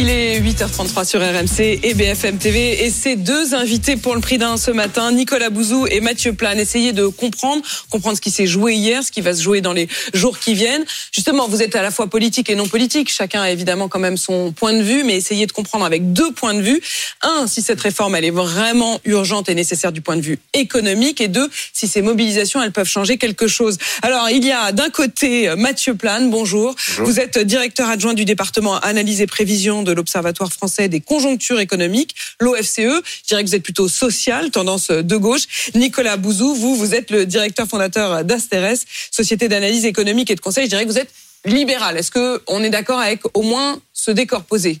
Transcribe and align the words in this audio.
Il 0.00 0.10
est 0.10 0.40
8h33 0.40 1.04
sur 1.04 1.20
RMC 1.20 1.80
et 1.82 1.92
BFM 1.92 2.38
TV 2.38 2.84
et 2.84 2.88
ces 2.90 3.16
deux 3.16 3.52
invités 3.52 3.96
pour 3.96 4.14
le 4.14 4.20
prix 4.20 4.38
d'un 4.38 4.56
ce 4.56 4.70
matin, 4.70 5.10
Nicolas 5.10 5.50
Bouzou 5.50 5.88
et 5.90 6.00
Mathieu 6.00 6.32
Plane, 6.34 6.60
essayer 6.60 6.92
de 6.92 7.08
comprendre, 7.08 7.62
comprendre 7.90 8.16
ce 8.16 8.20
qui 8.20 8.30
s'est 8.30 8.46
joué 8.46 8.74
hier, 8.74 9.02
ce 9.02 9.10
qui 9.10 9.22
va 9.22 9.34
se 9.34 9.42
jouer 9.42 9.60
dans 9.60 9.72
les 9.72 9.88
jours 10.14 10.38
qui 10.38 10.54
viennent. 10.54 10.84
Justement, 11.10 11.48
vous 11.48 11.62
êtes 11.62 11.74
à 11.74 11.82
la 11.82 11.90
fois 11.90 12.06
politique 12.06 12.48
et 12.48 12.54
non 12.54 12.68
politique. 12.68 13.10
Chacun 13.10 13.42
a 13.42 13.50
évidemment 13.50 13.88
quand 13.88 13.98
même 13.98 14.16
son 14.16 14.52
point 14.52 14.72
de 14.72 14.82
vue, 14.82 15.02
mais 15.02 15.16
essayez 15.16 15.46
de 15.46 15.52
comprendre 15.52 15.84
avec 15.84 16.12
deux 16.12 16.30
points 16.30 16.54
de 16.54 16.62
vue. 16.62 16.80
Un, 17.22 17.48
si 17.48 17.60
cette 17.60 17.80
réforme, 17.80 18.14
elle 18.14 18.24
est 18.24 18.30
vraiment 18.30 19.00
urgente 19.04 19.48
et 19.48 19.56
nécessaire 19.56 19.90
du 19.90 20.00
point 20.00 20.14
de 20.14 20.22
vue 20.22 20.38
économique 20.54 21.20
et 21.20 21.26
deux, 21.26 21.50
si 21.72 21.88
ces 21.88 22.02
mobilisations, 22.02 22.62
elles 22.62 22.70
peuvent 22.70 22.88
changer 22.88 23.18
quelque 23.18 23.48
chose. 23.48 23.78
Alors, 24.02 24.30
il 24.30 24.44
y 24.44 24.52
a 24.52 24.70
d'un 24.70 24.90
côté 24.90 25.52
Mathieu 25.56 25.96
Plane, 25.96 26.30
bonjour. 26.30 26.76
Vous 26.98 27.18
êtes 27.18 27.36
directeur 27.40 27.88
adjoint 27.88 28.14
du 28.14 28.24
département 28.24 28.78
analyse 28.78 29.20
et 29.20 29.26
prévision 29.26 29.82
de 29.87 29.87
l'Observatoire 29.92 30.52
français 30.52 30.88
des 30.88 31.00
conjonctures 31.00 31.60
économiques, 31.60 32.14
l'OFCE. 32.40 32.76
Je 32.76 33.28
dirais 33.28 33.42
que 33.42 33.48
vous 33.48 33.54
êtes 33.54 33.62
plutôt 33.62 33.88
social, 33.88 34.50
tendance 34.50 34.88
de 34.88 35.16
gauche. 35.16 35.70
Nicolas 35.74 36.16
Bouzou, 36.16 36.54
vous, 36.54 36.76
vous 36.76 36.94
êtes 36.94 37.10
le 37.10 37.26
directeur 37.26 37.66
fondateur 37.66 38.24
d'Asteres, 38.24 38.78
société 39.10 39.48
d'analyse 39.48 39.84
économique 39.84 40.30
et 40.30 40.34
de 40.34 40.40
conseil. 40.40 40.64
Je 40.64 40.70
dirais 40.70 40.84
que 40.84 40.90
vous 40.90 40.98
êtes 40.98 41.12
libéral. 41.44 41.96
Est-ce 41.96 42.10
que 42.10 42.42
on 42.46 42.62
est 42.62 42.70
d'accord 42.70 42.98
avec 42.98 43.20
au 43.34 43.42
moins 43.42 43.80
ce 43.92 44.10
décor 44.10 44.44
posé? 44.44 44.80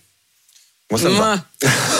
Moi, 0.90 0.98
ça 0.98 1.10
me 1.10 1.16
va. 1.16 1.44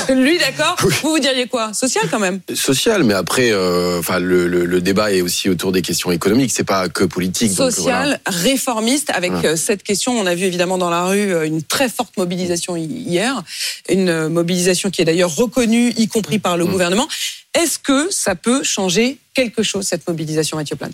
Lui, 0.14 0.38
d'accord. 0.38 0.76
Vous, 0.80 1.10
vous 1.10 1.18
diriez 1.18 1.46
quoi? 1.46 1.74
Social 1.74 2.04
quand 2.10 2.18
même. 2.18 2.40
Social, 2.54 3.04
mais 3.04 3.12
après, 3.12 3.50
euh, 3.52 4.00
le, 4.18 4.46
le, 4.48 4.64
le 4.64 4.80
débat 4.80 5.12
est 5.12 5.20
aussi 5.20 5.50
autour 5.50 5.72
des 5.72 5.82
questions 5.82 6.10
économiques. 6.10 6.52
C'est 6.54 6.64
pas 6.64 6.88
que 6.88 7.04
politique. 7.04 7.54
donc, 7.54 7.70
Social, 7.72 8.18
voilà. 8.24 8.38
réformiste. 8.42 9.10
Avec 9.10 9.32
Voilà. 9.32 9.50
euh, 9.50 9.56
cette 9.56 9.82
question, 9.82 10.18
on 10.18 10.24
a 10.24 10.34
vu 10.34 10.44
évidemment 10.44 10.78
dans 10.78 10.88
la 10.88 11.04
rue 11.04 11.34
euh, 11.34 11.44
une 11.46 11.62
très 11.62 11.90
forte 11.90 12.16
mobilisation 12.16 12.76
hi- 12.76 12.84
hier, 12.86 13.42
une 13.90 14.28
mobilisation 14.28 14.88
qui 14.90 15.02
est 15.02 15.04
d'ailleurs 15.04 15.34
reconnue, 15.36 15.90
y 15.98 16.08
compris 16.08 16.38
par 16.38 16.56
le 16.56 16.64
Mmh. 16.64 16.70
gouvernement. 16.70 17.08
Est-ce 17.54 17.78
que 17.78 18.10
ça 18.10 18.34
peut 18.36 18.62
changer 18.62 19.18
quelque 19.34 19.62
chose 19.62 19.86
cette 19.86 20.08
mobilisation, 20.08 20.56
Mathieu 20.56 20.76
Plane? 20.76 20.92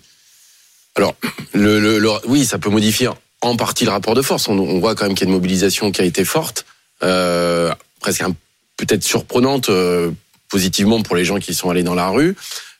Alors, 0.97 1.15
le, 1.53 1.79
le, 1.79 1.99
le- 2.01 2.11
oui, 2.27 2.45
ça 2.45 2.59
peut 2.59 2.71
modifier 2.71 3.09
en 3.41 3.55
partie 3.57 3.85
le 3.85 3.91
rapport 3.93 4.15
de 4.15 4.23
force. 4.23 4.49
On, 4.49 4.59
on 4.59 4.81
voit 4.81 4.97
quand 4.97 5.05
même 5.07 5.15
qu'il 5.15 5.27
y 5.27 5.29
a 5.29 5.31
une 5.31 5.35
mobilisation 5.37 5.93
qui 5.93 6.01
a 6.01 6.05
été 6.05 6.25
forte, 6.25 6.65
euh, 7.03 7.73
presque 8.05 8.23
peut-être 8.77 9.03
surprenante 9.03 9.71
euh, 9.71 10.11
positivement 10.51 11.01
pour 11.01 11.17
les 11.17 11.25
gens 11.25 11.39
qui 11.39 11.55
sont 11.55 11.71
allés 11.71 11.83
dans 11.83 11.95
la 11.95 12.09
rue. 12.09 12.37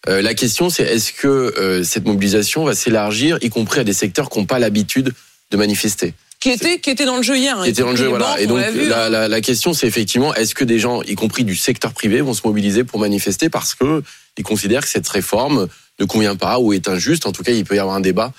Euh, 0.07 0.21
la 0.21 0.35
question, 0.35 0.69
c'est 0.69 0.83
est-ce 0.83 1.15
que 1.15 1.29
euh, 1.29 1.83
cette 1.83 2.05
mobilisation 2.05 2.65
va 2.65 2.75
s'élargir, 2.75 3.39
y 3.41 3.49
compris 3.49 3.81
à 3.81 3.85
des 3.85 3.95
secteurs 3.95 4.29
qui 4.29 4.39
n'ont 4.39 4.45
pas 4.45 4.59
l'habitude 4.59 5.15
de 5.51 5.57
manifester 5.57 6.13
qui 6.41 6.51
était, 6.51 6.79
qui 6.79 6.91
était 6.91 7.07
dans 7.07 7.17
le 7.17 7.23
jeu 7.23 7.39
hier. 7.39 7.59
hein, 7.59 7.65
qui 7.65 7.71
était 7.71 7.81
dans 7.81 7.93
le 7.93 7.97
jeu, 7.97 8.09
voilà. 8.09 8.39
Et 8.39 8.45
on 8.45 8.49
donc 8.51 8.61
l'a 8.61 8.71
vu, 8.71 8.87
la, 8.87 9.07
hein. 9.07 9.09
la, 9.09 9.29
la 9.29 9.41
question, 9.41 9.73
c'est 9.73 9.87
effectivement, 9.87 10.35
est-ce 10.35 10.55
que 10.55 10.65
des 10.65 10.79
gens, 10.79 11.01
y 11.01 11.15
compris 11.15 11.43
du 11.43 11.57
secteur 11.57 11.95
privé, 11.95 12.21
vont 12.21 12.35
se 12.35 12.43
mobiliser 12.45 12.85
pour 12.85 13.01
manifester 13.01 13.49
parce 13.49 13.75
que 13.75 14.03
ils 14.37 14.45
considèrent 14.45 14.83
que 14.83 14.91
cette 14.91 15.09
réforme 15.09 15.69
ne 16.01 16.05
convient 16.05 16.37
pas 16.37 16.59
ou 16.59 16.75
est 16.75 16.87
injuste? 16.87 17.25
En 17.25 17.33
tout 17.33 17.43
cas, 17.43 17.53
il 17.53 17.65
peut 17.65 17.77
y 17.77 17.79
avoir 17.79 17.97
un 17.97 18.01
débat 18.01 18.31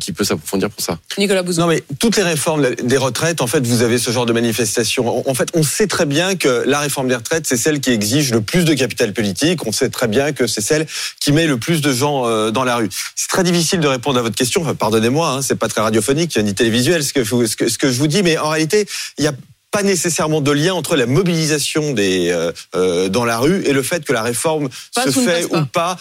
qui 0.00 0.12
peut 0.12 0.24
s'approfondir 0.24 0.70
pour 0.70 0.84
ça. 0.84 0.98
Nicolas 1.18 1.42
Bouzou. 1.42 1.60
Non 1.60 1.66
mais 1.66 1.82
toutes 1.98 2.16
les 2.16 2.22
réformes 2.22 2.74
des 2.74 2.96
retraites, 2.96 3.40
en 3.40 3.46
fait, 3.46 3.64
vous 3.66 3.82
avez 3.82 3.98
ce 3.98 4.10
genre 4.10 4.26
de 4.26 4.32
manifestation. 4.32 5.28
En 5.28 5.34
fait, 5.34 5.48
on 5.54 5.62
sait 5.62 5.86
très 5.86 6.04
bien 6.04 6.36
que 6.36 6.64
la 6.66 6.80
réforme 6.80 7.08
des 7.08 7.14
retraites, 7.14 7.46
c'est 7.46 7.56
celle 7.56 7.80
qui 7.80 7.90
exige 7.90 8.32
le 8.32 8.40
plus 8.40 8.64
de 8.64 8.74
capital 8.74 9.12
politique. 9.12 9.66
On 9.66 9.72
sait 9.72 9.88
très 9.88 10.08
bien 10.08 10.32
que 10.32 10.46
c'est 10.46 10.60
celle 10.60 10.86
qui 11.20 11.32
met 11.32 11.46
le 11.46 11.56
plus 11.58 11.80
de 11.80 11.92
gens 11.92 12.26
euh, 12.26 12.50
dans 12.50 12.64
la 12.64 12.76
rue. 12.76 12.88
C'est 13.16 13.28
très 13.28 13.44
difficile 13.44 13.80
de 13.80 13.88
répondre 13.88 14.18
à 14.18 14.22
votre 14.22 14.36
question. 14.36 14.62
Enfin, 14.62 14.74
Pardonnez-moi, 14.74 15.28
hein, 15.30 15.42
c'est 15.42 15.56
pas 15.56 15.68
très 15.68 15.80
radiophonique 15.80 16.36
ni 16.38 16.54
télévisuel 16.54 17.04
ce 17.04 17.12
que, 17.12 17.22
je 17.24 17.30
vous- 17.30 17.46
ce, 17.46 17.56
que, 17.56 17.68
ce 17.68 17.78
que 17.78 17.90
je 17.90 17.98
vous 17.98 18.08
dis, 18.08 18.22
mais 18.22 18.36
en 18.36 18.48
réalité, 18.50 18.86
il 19.16 19.24
y 19.24 19.28
a 19.28 19.32
pas 19.70 19.82
nécessairement 19.82 20.40
de 20.40 20.50
lien 20.50 20.72
entre 20.72 20.96
la 20.96 21.04
mobilisation 21.04 21.92
des 21.92 22.30
euh, 22.30 22.52
euh, 22.74 23.08
dans 23.10 23.24
la 23.26 23.36
rue 23.38 23.62
et 23.66 23.72
le 23.74 23.82
fait 23.82 24.02
que 24.04 24.14
la 24.14 24.22
réforme 24.22 24.70
se 24.96 25.10
fait 25.10 25.46
pas. 25.46 25.60
ou 25.60 25.66
pas. 25.66 25.96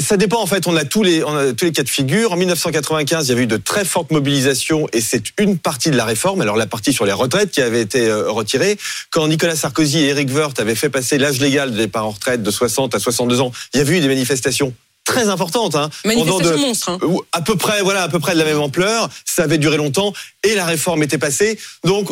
Ça 0.00 0.16
dépend 0.16 0.40
en 0.42 0.46
fait. 0.46 0.66
On 0.66 0.76
a 0.76 0.84
tous 0.84 1.02
les 1.02 1.22
on 1.24 1.34
a 1.36 1.52
tous 1.52 1.64
les 1.64 1.72
cas 1.72 1.82
de 1.82 1.88
figure. 1.88 2.32
En 2.32 2.36
1995, 2.36 3.26
il 3.26 3.28
y 3.30 3.32
avait 3.32 3.42
eu 3.42 3.46
de 3.46 3.56
très 3.56 3.84
fortes 3.84 4.10
mobilisations 4.10 4.86
et 4.92 5.00
c'est 5.00 5.22
une 5.38 5.58
partie 5.58 5.90
de 5.90 5.96
la 5.96 6.04
réforme. 6.04 6.40
Alors 6.40 6.56
la 6.56 6.66
partie 6.66 6.92
sur 6.92 7.04
les 7.06 7.12
retraites 7.12 7.50
qui 7.50 7.60
avait 7.60 7.80
été 7.80 8.06
euh, 8.08 8.30
retirée. 8.30 8.76
Quand 9.10 9.26
Nicolas 9.28 9.56
Sarkozy 9.56 9.98
et 10.00 10.08
Eric 10.08 10.30
Woerth 10.34 10.58
avaient 10.60 10.74
fait 10.74 10.90
passer 10.90 11.18
l'âge 11.18 11.40
légal 11.40 11.70
de 11.72 11.76
départ 11.76 12.06
en 12.06 12.10
retraite 12.10 12.42
de 12.42 12.50
60 12.50 12.94
à 12.94 12.98
62 12.98 13.40
ans, 13.40 13.52
il 13.74 13.78
y 13.78 13.80
avait 13.80 13.98
eu 13.98 14.00
des 14.00 14.08
manifestations 14.08 14.74
très 15.04 15.28
importantes. 15.28 15.74
Hein, 15.74 15.88
Manifestation 16.04 16.50
de- 16.56 16.56
monstre. 16.60 16.90
hein. 16.90 16.98
à 17.32 17.40
peu 17.40 17.56
près, 17.56 17.80
voilà, 17.82 18.02
à 18.02 18.08
peu 18.08 18.18
près 18.18 18.34
de 18.34 18.38
la 18.38 18.44
même 18.44 18.60
ampleur. 18.60 19.08
Ça 19.24 19.44
avait 19.44 19.58
duré 19.58 19.76
longtemps 19.76 20.12
et 20.44 20.54
la 20.54 20.66
réforme 20.66 21.02
était 21.02 21.16
passée. 21.18 21.58
Donc, 21.84 22.08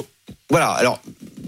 voilà. 0.48 0.68
Alors, 0.70 1.00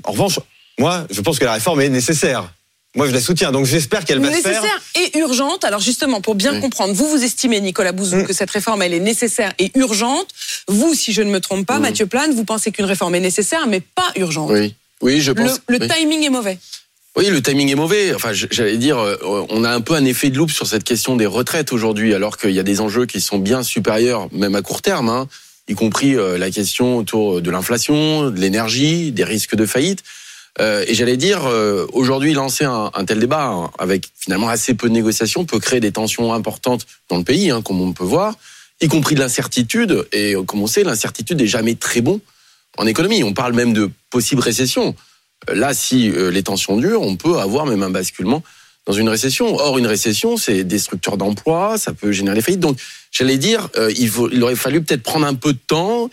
en 0.05 0.13
revanche, 0.13 0.41
moi, 0.79 1.07
je 1.11 1.21
pense 1.23 1.39
que 1.39 1.45
la 1.45 1.55
réforme 1.55 1.81
est 1.81 1.89
nécessaire. 1.89 2.53
Moi, 2.97 3.07
je 3.07 3.13
la 3.13 3.21
soutiens. 3.21 3.53
Donc, 3.53 3.67
j'espère 3.67 4.05
qu'elle 4.05 4.19
va 4.21 4.33
se 4.35 4.41
faire. 4.41 4.63
Nécessaire 4.63 4.81
et 4.97 5.19
urgente. 5.19 5.65
Alors 5.65 5.81
justement, 5.81 6.21
pour 6.21 6.35
bien 6.35 6.59
comprendre, 6.61 6.95
vous 6.95 7.07
vous 7.09 7.23
estimez, 7.23 7.61
Nicolas 7.61 7.93
Bouzou, 7.93 8.17
Mm. 8.17 8.27
que 8.27 8.33
cette 8.33 8.51
réforme, 8.51 8.83
elle 8.83 8.95
est 8.95 8.99
nécessaire 9.01 9.53
et 9.59 9.71
urgente. 9.75 10.29
Vous, 10.69 10.95
si 10.95 11.13
je 11.13 11.23
ne 11.23 11.31
me 11.31 11.39
trompe 11.41 11.67
pas, 11.67 11.79
Mm. 11.79 11.83
Mathieu 11.83 12.07
Plane, 12.07 12.33
vous 12.35 12.45
pensez 12.45 12.73
qu'une 12.73 12.87
réforme 12.87 13.15
est 13.15 13.21
nécessaire, 13.21 13.67
mais 13.67 13.81
pas 13.81 14.11
urgente. 14.17 14.51
Oui, 14.51 14.75
oui, 15.03 15.21
je 15.21 15.33
Le, 15.33 15.43
pense. 15.45 15.61
le 15.69 15.79
oui. 15.81 15.89
timing 15.89 16.25
est 16.25 16.31
mauvais. 16.31 16.59
Oui, 17.15 17.27
le 17.29 17.43
timing 17.43 17.69
est 17.71 17.75
mauvais. 17.75 18.15
Enfin, 18.15 18.31
j'allais 18.33 18.79
dire, 18.79 18.99
euh, 18.99 19.17
on 19.51 19.65
a 19.65 19.71
un 19.71 19.81
peu 19.81 19.95
un 19.95 20.05
effet 20.05 20.31
de 20.31 20.37
loupe 20.39 20.51
sur 20.53 20.67
cette 20.67 20.85
question 20.85 21.15
des 21.17 21.27
retraites 21.27 21.73
aujourd'hui, 21.73 22.15
alors 22.15 22.37
qu'il 22.39 22.51
y 22.53 22.59
a 22.61 22.63
des 22.63 22.81
enjeux 22.81 23.07
qui 23.07 23.21
sont 23.21 23.39
bien 23.39 23.63
supérieurs, 23.63 24.29
même 24.33 24.55
à 24.55 24.63
court 24.63 24.83
terme, 24.83 25.09
hein, 25.09 25.29
y 25.69 25.75
compris 25.75 26.15
euh, 26.17 26.39
la 26.39 26.51
question 26.51 26.97
autour 26.97 27.43
de 27.43 27.51
l'inflation, 27.51 28.31
de 28.31 28.39
l'énergie, 28.41 29.13
des 29.13 29.25
risques 29.25 29.57
de 29.57 29.67
faillite. 29.67 30.03
Euh, 30.61 30.85
et 30.87 30.95
j'allais 30.95 31.17
dire, 31.17 31.47
euh, 31.47 31.87
aujourd'hui, 31.93 32.33
lancer 32.33 32.65
un, 32.65 32.91
tel 33.07 33.21
débat 33.21 33.47
hein, 33.47 33.71
avec 33.79 34.11
finalement 34.19 34.49
assez 34.49 34.75
peu 34.75 34.89
de 34.89 34.95
négociations 34.95 35.45
peut 35.45 35.61
créer 35.61 35.81
des 35.81 35.93
tensions 35.93 36.33
importantes 36.33 36.87
dans 37.09 37.17
le 37.17 37.25
pays, 37.25 37.51
hein, 37.51 37.63
comme 37.63 37.81
on 37.81 37.93
peut 37.93 38.05
voir, 38.05 38.35
y 38.81 38.89
compris 38.89 39.15
de 39.15 39.21
l'incertitude. 39.21 40.07
Et 40.13 40.35
euh, 40.35 40.43
comme 40.43 40.61
on 40.61 40.67
sait, 40.67 40.83
l'incertitude 40.83 41.39
n'est 41.39 41.47
jamais 41.47 41.75
très 41.75 42.01
bon 42.01 42.21
en 42.77 42.87
économie. 42.87 43.23
On 43.23 43.33
parle 43.33 43.53
même 43.53 43.73
de 43.73 43.91
possible 44.11 44.43
récession. 44.43 44.95
Là, 45.53 45.73
si 45.73 46.11
les 46.11 46.43
tensions 46.43 46.77
durent, 46.77 47.03
on 47.03 47.15
peut 47.15 47.39
avoir 47.39 47.65
même 47.65 47.85
un 47.85 47.91
basculement 47.91 48.43
dans 48.87 48.93
une 48.93 49.09
récession. 49.09 49.57
Or, 49.57 49.79
une 49.79 49.87
récession, 49.87 50.37
c'est 50.37 50.65
destructeur 50.65 51.17
d'emplois, 51.17 51.79
ça 51.79 51.93
peut 51.93 52.11
générer 52.11 52.35
des 52.35 52.43
faillites. 52.43 52.61
Donc, 52.61 52.77
j'allais 53.13 53.39
dire, 53.39 53.69
il 53.97 54.43
aurait 54.43 54.57
fallu 54.57 54.83
peut-être 54.83 55.05
prendre 55.05 55.27
un 55.27 55.35
peu 55.35 55.53
de 55.53 55.59
temps. 55.65 56.11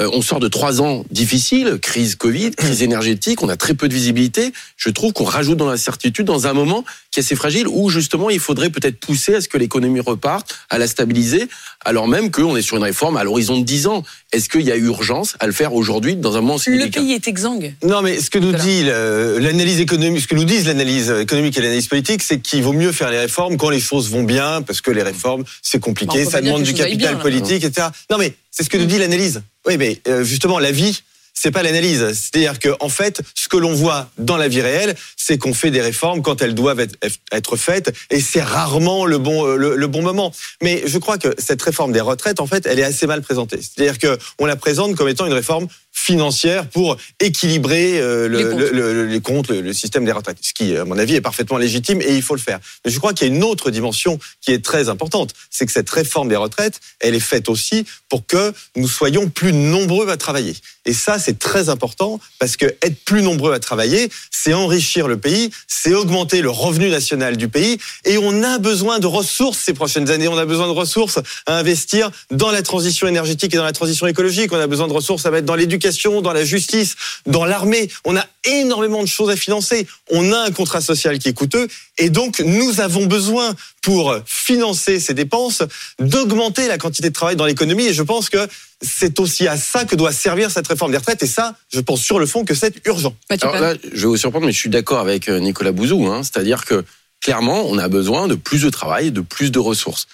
Euh, 0.00 0.08
on 0.12 0.22
sort 0.22 0.38
de 0.38 0.46
trois 0.48 0.80
ans 0.80 1.04
difficiles, 1.10 1.78
crise 1.82 2.14
Covid, 2.14 2.52
crise 2.52 2.82
énergétique, 2.82 3.42
on 3.42 3.48
a 3.48 3.56
très 3.56 3.74
peu 3.74 3.88
de 3.88 3.94
visibilité. 3.94 4.52
Je 4.76 4.90
trouve 4.90 5.12
qu'on 5.12 5.24
rajoute 5.24 5.56
dans 5.56 5.68
l'incertitude 5.68 6.24
dans 6.24 6.46
un 6.46 6.52
moment 6.52 6.84
qui 7.10 7.18
est 7.18 7.22
assez 7.22 7.34
fragile 7.34 7.66
où 7.66 7.90
justement 7.90 8.30
il 8.30 8.38
faudrait 8.38 8.70
peut-être 8.70 9.00
pousser 9.00 9.34
à 9.34 9.40
ce 9.40 9.48
que 9.48 9.58
l'économie 9.58 9.98
reparte, 10.00 10.54
à 10.70 10.78
la 10.78 10.86
stabiliser, 10.86 11.48
alors 11.84 12.06
même 12.06 12.30
qu'on 12.30 12.56
est 12.56 12.62
sur 12.62 12.76
une 12.76 12.84
réforme 12.84 13.16
à 13.16 13.24
l'horizon 13.24 13.58
de 13.58 13.64
10 13.64 13.86
ans. 13.88 14.04
Est-ce 14.32 14.48
qu'il 14.48 14.60
y 14.60 14.70
a 14.70 14.76
urgence 14.76 15.34
à 15.40 15.46
le 15.46 15.52
faire 15.52 15.74
aujourd'hui 15.74 16.14
dans 16.14 16.36
un 16.36 16.42
moment 16.42 16.56
aussi 16.56 16.70
Le 16.70 16.90
pays 16.90 17.12
est 17.14 17.26
exsangue. 17.26 17.74
Non, 17.82 18.02
mais 18.02 18.20
ce 18.20 18.30
que 18.30 18.38
nous 18.38 18.52
dit 18.52 18.84
l'analyse 18.84 19.80
économique, 19.80 20.22
ce 20.22 20.28
que 20.28 20.34
nous 20.36 20.44
disent 20.44 20.66
l'analyse 20.66 21.10
économique 21.10 21.56
et 21.58 21.62
l'analyse 21.62 21.88
politique, 21.88 22.22
c'est 22.22 22.38
qu'il 22.38 22.62
vaut 22.62 22.72
mieux 22.72 22.92
faire 22.92 23.10
les 23.10 23.18
réformes 23.18 23.56
quand 23.56 23.70
les 23.70 23.80
choses 23.80 24.10
vont 24.10 24.22
bien, 24.22 24.62
parce 24.62 24.80
que 24.80 24.90
les 24.92 25.02
réformes, 25.02 25.44
c'est 25.62 25.78
Bah, 25.78 25.84
compliqué, 25.86 26.24
peut 26.24 26.30
ça 26.30 26.40
demande 26.40 26.62
du 26.62 26.74
capital 26.74 27.14
bien, 27.14 27.22
politique, 27.22 27.64
etc. 27.64 27.88
Non, 28.10 28.18
mais 28.18 28.34
c'est 28.58 28.64
ce 28.64 28.70
que 28.70 28.76
nous 28.76 28.86
dit 28.86 28.98
l'analyse. 28.98 29.42
Oui, 29.68 29.76
mais 29.76 30.00
euh, 30.08 30.24
justement, 30.24 30.58
la 30.58 30.72
vie, 30.72 31.04
c'est 31.32 31.52
pas 31.52 31.62
l'analyse. 31.62 32.04
C'est-à-dire 32.12 32.58
que, 32.58 32.70
en 32.80 32.88
fait, 32.88 33.20
ce 33.36 33.48
que 33.48 33.56
l'on 33.56 33.72
voit 33.72 34.10
dans 34.18 34.36
la 34.36 34.48
vie 34.48 34.60
réelle, 34.60 34.96
c'est 35.16 35.38
qu'on 35.38 35.54
fait 35.54 35.70
des 35.70 35.80
réformes 35.80 36.22
quand 36.22 36.42
elles 36.42 36.56
doivent 36.56 36.80
être, 36.80 37.56
faites, 37.56 37.94
et 38.10 38.20
c'est 38.20 38.42
rarement 38.42 39.06
le 39.06 39.18
bon, 39.18 39.46
euh, 39.46 39.76
le 39.76 39.86
bon 39.86 40.02
moment. 40.02 40.32
Mais 40.60 40.82
je 40.86 40.98
crois 40.98 41.18
que 41.18 41.32
cette 41.38 41.62
réforme 41.62 41.92
des 41.92 42.00
retraites, 42.00 42.40
en 42.40 42.48
fait, 42.48 42.66
elle 42.66 42.80
est 42.80 42.84
assez 42.84 43.06
mal 43.06 43.22
présentée. 43.22 43.60
C'est-à-dire 43.60 43.96
que 43.96 44.18
on 44.40 44.46
la 44.46 44.56
présente 44.56 44.96
comme 44.96 45.08
étant 45.08 45.26
une 45.26 45.34
réforme 45.34 45.68
financières 46.04 46.66
pour 46.68 46.96
équilibrer 47.20 48.00
euh, 48.00 48.28
le- 48.28 48.38
Les 48.38 48.44
comptes. 48.44 48.60
le- 48.72 48.92
le- 48.94 49.06
les 49.06 49.20
comptes, 49.20 49.48
le, 49.48 49.60
le 49.60 49.72
système 49.72 50.04
des 50.04 50.12
retraites. 50.12 50.38
Ce 50.40 50.52
qui, 50.52 50.76
à 50.76 50.84
mon 50.84 50.98
avis, 50.98 51.14
est 51.16 51.20
parfaitement 51.20 51.58
légitime 51.58 52.00
et 52.00 52.14
il 52.14 52.22
faut 52.22 52.34
le 52.34 52.40
faire. 52.40 52.60
Mais 52.84 52.90
je 52.90 52.98
crois 52.98 53.12
qu'il 53.12 53.28
y 53.28 53.30
a 53.30 53.34
une 53.34 53.44
autre 53.44 53.70
dimension 53.70 54.18
qui 54.40 54.52
est 54.52 54.64
très 54.64 54.88
importante. 54.88 55.32
C'est 55.50 55.66
que 55.66 55.72
cette 55.72 55.90
réforme 55.90 56.28
des 56.28 56.36
retraites, 56.36 56.80
elle 57.00 57.14
est 57.14 57.20
faite 57.20 57.48
aussi 57.48 57.84
pour 58.08 58.26
que 58.26 58.52
nous 58.76 58.88
soyons 58.88 59.28
plus 59.28 59.52
nombreux 59.52 60.08
à 60.08 60.16
travailler. 60.16 60.54
Et 60.86 60.92
ça, 60.94 61.18
c'est 61.18 61.38
très 61.38 61.68
important 61.68 62.18
parce 62.38 62.56
que 62.56 62.64
être 62.82 63.04
plus 63.04 63.20
nombreux 63.22 63.52
à 63.52 63.58
travailler, 63.58 64.08
c'est 64.30 64.54
enrichir 64.54 65.06
le 65.08 65.18
pays, 65.18 65.50
c'est 65.66 65.92
augmenter 65.94 66.40
le 66.40 66.48
revenu 66.50 66.88
national 66.88 67.36
du 67.36 67.48
pays. 67.48 67.78
Et 68.06 68.16
on 68.16 68.42
a 68.42 68.58
besoin 68.58 68.98
de 68.98 69.06
ressources 69.06 69.58
ces 69.58 69.74
prochaines 69.74 70.08
années. 70.10 70.28
On 70.28 70.38
a 70.38 70.46
besoin 70.46 70.66
de 70.66 70.72
ressources 70.72 71.18
à 71.46 71.58
investir 71.58 72.10
dans 72.30 72.50
la 72.50 72.62
transition 72.62 73.06
énergétique 73.06 73.52
et 73.52 73.56
dans 73.58 73.64
la 73.64 73.72
transition 73.72 74.06
écologique. 74.06 74.52
On 74.52 74.58
a 74.60 74.66
besoin 74.66 74.88
de 74.88 74.92
ressources 74.94 75.26
à 75.26 75.30
mettre 75.30 75.46
dans 75.46 75.56
l'éducation, 75.56 75.87
dans 76.22 76.32
la 76.32 76.44
justice, 76.44 76.96
dans 77.26 77.44
l'armée. 77.44 77.90
On 78.04 78.16
a 78.16 78.26
énormément 78.44 79.02
de 79.02 79.08
choses 79.08 79.30
à 79.30 79.36
financer. 79.36 79.86
On 80.10 80.32
a 80.32 80.38
un 80.38 80.50
contrat 80.50 80.80
social 80.80 81.18
qui 81.18 81.28
est 81.28 81.32
coûteux. 81.32 81.68
Et 81.98 82.10
donc, 82.10 82.40
nous 82.40 82.80
avons 82.80 83.06
besoin, 83.06 83.54
pour 83.82 84.16
financer 84.26 85.00
ces 85.00 85.14
dépenses, 85.14 85.62
d'augmenter 85.98 86.68
la 86.68 86.78
quantité 86.78 87.08
de 87.08 87.14
travail 87.14 87.36
dans 87.36 87.46
l'économie. 87.46 87.86
Et 87.86 87.94
je 87.94 88.02
pense 88.02 88.28
que 88.28 88.46
c'est 88.82 89.18
aussi 89.20 89.48
à 89.48 89.56
ça 89.56 89.84
que 89.84 89.96
doit 89.96 90.12
servir 90.12 90.50
cette 90.50 90.66
réforme 90.66 90.92
des 90.92 90.98
retraites. 90.98 91.22
Et 91.22 91.26
ça, 91.26 91.56
je 91.72 91.80
pense 91.80 92.00
sur 92.00 92.18
le 92.18 92.26
fond 92.26 92.44
que 92.44 92.54
c'est 92.54 92.74
urgent. 92.86 93.14
Mathieu 93.30 93.48
Alors 93.48 93.60
là, 93.60 93.74
je 93.92 94.00
vais 94.02 94.06
vous 94.06 94.16
surprendre, 94.16 94.46
mais 94.46 94.52
je 94.52 94.58
suis 94.58 94.70
d'accord 94.70 95.00
avec 95.00 95.28
euh, 95.28 95.40
Nicolas 95.40 95.72
Bouzou. 95.72 96.06
Hein, 96.06 96.22
C'est-à-dire 96.22 96.64
que 96.64 96.84
clairement, 97.20 97.64
on 97.66 97.78
a 97.78 97.88
besoin 97.88 98.28
de 98.28 98.34
plus 98.34 98.62
de 98.62 98.70
travail, 98.70 99.10
de 99.10 99.20
plus 99.20 99.50
de 99.50 99.58
ressources. 99.58 100.06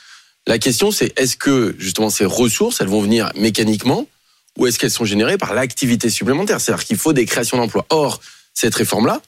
La 0.46 0.58
question, 0.58 0.90
c'est 0.90 1.18
est-ce 1.18 1.36
que 1.36 1.74
justement 1.78 2.10
ces 2.10 2.26
ressources, 2.26 2.80
elles 2.80 2.88
vont 2.88 3.00
venir 3.00 3.30
mécaniquement 3.34 4.06
ou 4.58 4.66
est-ce 4.66 4.78
qu'elles 4.78 4.90
sont 4.90 5.04
générées 5.04 5.38
par 5.38 5.54
l'activité 5.54 6.10
supplémentaire? 6.10 6.60
C'est-à-dire 6.60 6.84
qu'il 6.84 6.96
faut 6.96 7.12
des 7.12 7.26
créations 7.26 7.56
d'emplois. 7.56 7.86
Or, 7.90 8.20
cette 8.54 8.74
réforme-là, 8.74 9.20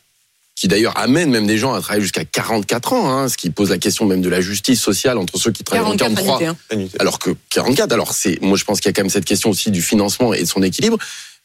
qui 0.57 0.69
d'ailleurs 0.69 0.97
amène 0.99 1.31
même 1.31 1.47
des 1.47 1.59
gens 1.59 1.75
à 1.75 1.81
travailler 1.81 2.03
jusqu'à 2.03 2.25
44 2.25 2.93
ans, 2.95 3.11
hein, 3.11 3.29
ce 3.29 3.37
qui 3.37 3.51
pose 3.51 3.71
la 3.71 3.79
question 3.79 4.07
même 4.07 4.23
de 4.23 4.29
la 4.29 4.41
justice 4.41 4.81
sociale 4.81 5.19
entre 5.19 5.39
ceux 5.39 5.53
qui 5.53 5.63
travaillent 5.63 5.87
en 5.87 5.97
44 5.97 6.27
43 6.27 6.49
annuités, 6.71 6.95
hein. 6.97 6.99
alors 6.99 7.19
que 7.19 7.37
44. 7.51 7.93
Alors 7.93 8.15
c'est, 8.15 8.41
moi 8.41 8.57
je 8.57 8.65
pense 8.65 8.81
qu'il 8.81 8.89
y 8.89 8.91
a 8.91 8.93
quand 8.95 9.03
même 9.03 9.11
cette 9.11 9.27
question 9.27 9.51
aussi 9.51 9.71
du 9.71 9.83
financement 9.83 10.33
et 10.33 10.41
de 10.41 10.47
son 10.47 10.63
équilibre. 10.63 10.97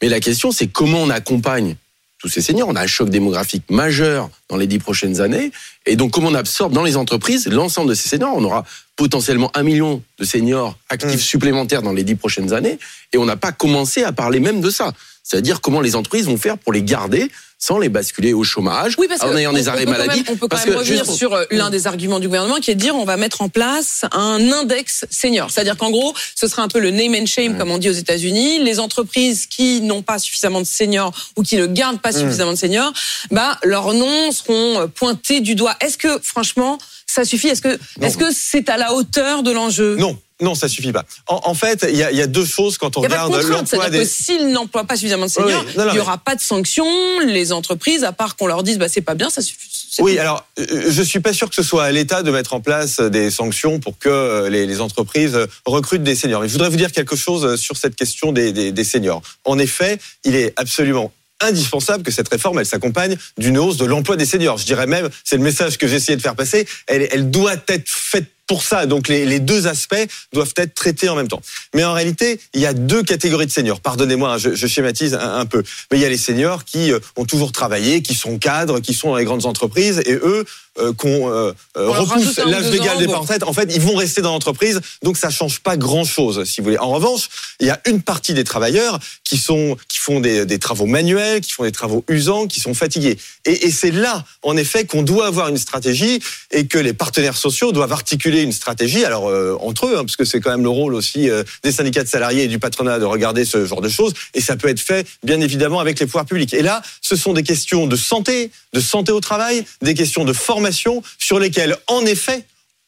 Mais 0.01 0.07
la 0.07 0.21
question 0.21 0.51
c'est 0.51 0.67
comment 0.67 1.01
on 1.01 1.09
accompagne 1.09 1.75
tous 2.21 2.29
ces 2.29 2.41
seniors. 2.41 2.69
On 2.69 2.75
a 2.75 2.81
un 2.81 2.87
choc 2.87 3.09
démographique 3.09 3.63
majeur 3.69 4.29
dans 4.49 4.57
les 4.57 4.67
dix 4.67 4.79
prochaines 4.79 5.19
années, 5.21 5.51
et 5.85 5.95
donc 5.95 6.11
comment 6.11 6.29
on 6.29 6.35
absorbe 6.35 6.71
dans 6.73 6.83
les 6.83 6.95
entreprises 6.95 7.47
l'ensemble 7.47 7.89
de 7.89 7.93
ces 7.95 8.07
seniors. 8.09 8.33
On 8.35 8.43
aura 8.43 8.63
potentiellement 8.95 9.51
un 9.55 9.63
million 9.63 10.03
de 10.19 10.23
seniors 10.25 10.77
actifs 10.89 11.15
Mm. 11.15 11.17
supplémentaires 11.33 11.81
dans 11.81 11.93
les 11.93 12.03
dix 12.03 12.15
prochaines 12.15 12.53
années, 12.53 12.77
et 13.11 13.17
on 13.17 13.25
n'a 13.25 13.37
pas 13.37 13.51
commencé 13.51 14.03
à 14.03 14.11
parler 14.11 14.39
même 14.39 14.61
de 14.61 14.69
ça. 14.69 14.93
C'est-à-dire 15.23 15.61
comment 15.61 15.81
les 15.81 15.95
entreprises 15.95 16.25
vont 16.25 16.37
faire 16.37 16.57
pour 16.57 16.73
les 16.73 16.83
garder 16.83 17.31
sans 17.63 17.77
les 17.77 17.89
basculer 17.89 18.33
au 18.33 18.43
chômage, 18.43 18.95
Oui, 18.97 19.05
parce 19.07 19.21
en 19.21 19.37
ayant 19.37 19.51
on- 19.51 19.53
des 19.53 19.67
arrêts 19.67 19.85
maladie. 19.85 20.21
même- 20.23 20.25
on 20.29 20.33
peut 20.33 20.39
quand 20.39 20.47
Parce 20.47 20.65
même 20.65 20.73
que, 20.73 20.79
revenir 20.79 21.05
juste- 21.05 21.15
sur 21.15 21.33
euh, 21.35 21.43
l'un 21.51 21.69
des 21.69 21.85
arguments 21.85 22.19
du 22.19 22.25
gouvernement 22.27 22.55
qui 22.55 22.71
est 22.71 22.75
de 22.75 22.79
dire 22.79 22.95
on 22.95 23.05
va 23.05 23.17
mettre 23.17 23.43
en 23.43 23.49
place 23.49 24.03
un 24.11 24.51
index 24.51 25.05
senior. 25.11 25.51
C'est-à-dire 25.51 25.77
qu'en 25.77 25.91
gros, 25.91 26.15
ce 26.35 26.47
sera 26.47 26.63
un 26.63 26.67
peu 26.67 26.79
le 26.79 26.89
name 26.89 27.13
and 27.13 27.27
shame, 27.27 27.59
comme 27.59 27.69
on 27.69 27.77
dit 27.77 27.87
aux 27.87 27.93
États-Unis. 27.93 28.63
Les 28.63 28.79
entreprises 28.79 29.45
qui 29.45 29.81
n'ont 29.81 30.01
pas 30.01 30.17
suffisamment 30.17 30.59
de 30.59 30.65
seniors 30.65 31.13
ou 31.37 31.43
qui 31.43 31.55
ne 31.57 31.67
gardent 31.67 32.01
pas 32.01 32.11
suffisamment 32.11 32.53
de 32.53 32.57
seniors, 32.57 32.91
bah, 33.29 33.59
leurs 33.63 33.93
noms 33.93 34.31
seront 34.31 34.79
euh, 34.81 34.87
pointés 34.87 35.39
du 35.39 35.53
doigt. 35.53 35.75
Est-ce 35.81 35.99
que, 35.99 36.19
franchement, 36.23 36.79
ça 37.05 37.25
suffit? 37.25 37.49
Est-ce 37.49 37.61
que 37.61 37.77
est-ce 38.01 38.17
que 38.17 38.31
c'est 38.33 38.69
à 38.69 38.77
la 38.77 38.93
hauteur 38.95 39.43
de 39.43 39.51
l'enjeu? 39.51 39.97
Non, 39.97 40.17
non, 40.41 40.55
ça 40.55 40.67
suffit 40.67 40.91
pas. 40.91 41.05
En, 41.27 41.41
en 41.45 41.53
fait, 41.53 41.85
il 41.89 41.95
y 41.95 42.03
a, 42.03 42.11
y 42.11 42.27
deux 42.27 42.45
choses 42.45 42.77
quand 42.77 42.97
on 42.97 43.01
n'y 43.01 43.05
a 43.07 43.09
regarde 43.09 43.47
l'emploi 43.47 43.89
des. 43.89 43.99
que 43.99 44.05
s'ils 44.05 44.47
n'emploient 44.49 44.83
pas 44.85 44.95
suffisamment 44.95 45.25
de 45.27 45.31
seniors, 45.31 45.61
Oui, 45.61 45.65
oui. 45.69 45.73
Non, 45.77 45.83
non, 45.85 45.89
il 45.89 45.93
n'y 45.93 45.97
mais- 45.97 46.01
aura 46.01 46.17
pas 46.17 46.35
de 46.35 46.41
sanctions. 46.41 46.85
Les 47.25 47.51
entreprises, 47.51 48.03
à 48.03 48.11
part 48.11 48.35
qu'on 48.35 48.47
leur 48.47 48.63
dise 48.63 48.77
bah 48.77 48.87
c'est 48.89 49.01
pas 49.01 49.15
bien, 49.15 49.29
ça 49.29 49.41
suffit. 49.41 49.67
Oui, 49.99 50.15
tout. 50.15 50.21
alors 50.21 50.45
euh, 50.59 50.85
je 50.89 51.01
suis 51.03 51.19
pas 51.19 51.33
sûr 51.33 51.49
que 51.49 51.55
ce 51.55 51.63
soit 51.63 51.83
à 51.83 51.91
l'État 51.91 52.23
de 52.23 52.31
mettre 52.31 52.53
en 52.53 52.61
place 52.61 52.99
des 53.01 53.29
sanctions 53.29 53.79
pour 53.79 53.97
que 53.99 54.07
euh, 54.09 54.49
les, 54.49 54.65
les 54.65 54.79
entreprises 54.81 55.35
euh, 55.35 55.47
recrutent 55.65 56.03
des 56.03 56.15
seniors. 56.15 56.41
Mais 56.41 56.47
je 56.47 56.53
voudrais 56.53 56.69
vous 56.69 56.77
dire 56.77 56.91
quelque 56.93 57.15
chose 57.15 57.43
euh, 57.45 57.57
sur 57.57 57.75
cette 57.77 57.95
question 57.95 58.31
des, 58.31 58.51
des, 58.53 58.71
des 58.71 58.83
seniors. 58.83 59.21
En 59.43 59.59
effet, 59.59 59.99
il 60.23 60.35
est 60.35 60.53
absolument 60.57 61.11
indispensable 61.41 62.03
que 62.03 62.11
cette 62.11 62.29
réforme 62.29 62.59
elle 62.59 62.65
s'accompagne 62.65 63.17
d'une 63.37 63.57
hausse 63.57 63.77
de 63.77 63.85
l'emploi 63.85 64.15
des 64.15 64.25
seniors. 64.25 64.57
Je 64.57 64.65
dirais 64.65 64.87
même, 64.87 65.09
c'est 65.23 65.37
le 65.37 65.43
message 65.43 65.77
que 65.77 65.87
j'ai 65.87 65.95
essayé 65.95 66.15
de 66.15 66.21
faire 66.21 66.35
passer, 66.35 66.67
elle, 66.87 67.07
elle 67.11 67.29
doit 67.29 67.55
être 67.67 67.87
faite 67.87 68.25
pour 68.47 68.63
ça. 68.63 68.85
Donc 68.85 69.07
les, 69.07 69.25
les 69.25 69.39
deux 69.39 69.67
aspects 69.67 69.95
doivent 70.33 70.53
être 70.57 70.73
traités 70.73 71.07
en 71.07 71.15
même 71.15 71.29
temps. 71.29 71.41
Mais 71.73 71.85
en 71.85 71.93
réalité, 71.93 72.37
il 72.53 72.59
y 72.59 72.65
a 72.65 72.73
deux 72.73 73.01
catégories 73.01 73.45
de 73.45 73.51
seniors. 73.51 73.79
Pardonnez-moi, 73.79 74.33
hein, 74.33 74.37
je, 74.37 74.53
je 74.55 74.67
schématise 74.67 75.13
un, 75.13 75.37
un 75.37 75.45
peu. 75.45 75.63
Mais 75.89 75.97
il 75.97 76.01
y 76.01 76.05
a 76.05 76.09
les 76.09 76.17
seniors 76.17 76.65
qui 76.65 76.91
euh, 76.91 76.99
ont 77.15 77.23
toujours 77.23 77.53
travaillé, 77.53 78.01
qui 78.01 78.13
sont 78.13 78.37
cadres, 78.39 78.81
qui 78.81 78.93
sont 78.93 79.11
dans 79.11 79.15
les 79.15 79.23
grandes 79.23 79.45
entreprises, 79.45 80.01
et 80.05 80.15
eux, 80.15 80.43
qu'on 80.97 81.29
euh, 81.29 81.53
euh, 81.77 81.89
repousse 81.89 82.37
l'âge 82.37 82.71
légal 82.71 82.97
des 82.97 83.05
retraites, 83.05 83.43
en 83.43 83.53
fait, 83.53 83.69
ils 83.75 83.81
vont 83.81 83.95
rester 83.95 84.21
dans 84.21 84.31
l'entreprise, 84.31 84.79
donc 85.03 85.17
ça 85.17 85.29
change 85.29 85.59
pas 85.59 85.75
grand-chose, 85.75 86.45
si 86.45 86.61
vous 86.61 86.65
voulez. 86.65 86.77
En 86.77 86.91
revanche, 86.91 87.27
il 87.59 87.67
y 87.67 87.69
a 87.69 87.79
une 87.85 88.01
partie 88.01 88.33
des 88.33 88.43
travailleurs 88.43 88.99
qui 89.23 89.37
sont 89.37 89.77
qui 89.89 89.97
font 89.97 90.19
des, 90.21 90.45
des 90.45 90.59
travaux 90.59 90.85
manuels, 90.85 91.41
qui 91.41 91.51
font 91.51 91.63
des 91.63 91.71
travaux 91.71 92.05
usants, 92.07 92.47
qui 92.47 92.59
sont 92.61 92.73
fatigués. 92.73 93.17
Et, 93.45 93.67
et 93.67 93.71
c'est 93.71 93.91
là, 93.91 94.23
en 94.43 94.55
effet, 94.55 94.85
qu'on 94.85 95.03
doit 95.03 95.27
avoir 95.27 95.49
une 95.49 95.57
stratégie 95.57 96.21
et 96.51 96.67
que 96.67 96.77
les 96.77 96.93
partenaires 96.93 97.37
sociaux 97.37 97.73
doivent 97.73 97.91
articuler 97.91 98.41
une 98.41 98.53
stratégie. 98.53 99.03
Alors 99.03 99.27
euh, 99.27 99.57
entre 99.59 99.87
eux, 99.87 99.97
hein, 99.97 100.05
parce 100.05 100.15
que 100.15 100.25
c'est 100.25 100.39
quand 100.39 100.51
même 100.51 100.63
le 100.63 100.69
rôle 100.69 100.93
aussi 100.93 101.29
euh, 101.29 101.43
des 101.63 101.71
syndicats 101.73 102.03
de 102.03 102.09
salariés 102.09 102.43
et 102.43 102.47
du 102.47 102.59
patronat 102.59 102.99
de 102.99 103.05
regarder 103.05 103.43
ce 103.43 103.65
genre 103.65 103.81
de 103.81 103.89
choses. 103.89 104.13
Et 104.33 104.41
ça 104.41 104.55
peut 104.55 104.69
être 104.69 104.79
fait, 104.79 105.05
bien 105.23 105.41
évidemment, 105.41 105.81
avec 105.81 105.99
les 105.99 106.05
pouvoirs 106.05 106.25
publics. 106.25 106.53
Et 106.53 106.61
là, 106.61 106.81
ce 107.01 107.17
sont 107.17 107.33
des 107.33 107.43
questions 107.43 107.87
de 107.87 107.95
santé, 107.97 108.51
de 108.73 108.79
santé 108.79 109.11
au 109.11 109.19
travail, 109.19 109.65
des 109.81 109.95
questions 109.95 110.23
de 110.23 110.33
formation 110.33 110.60
sur 111.17 111.39
lesquelles, 111.39 111.75
en 111.87 112.05
effet, 112.05 112.45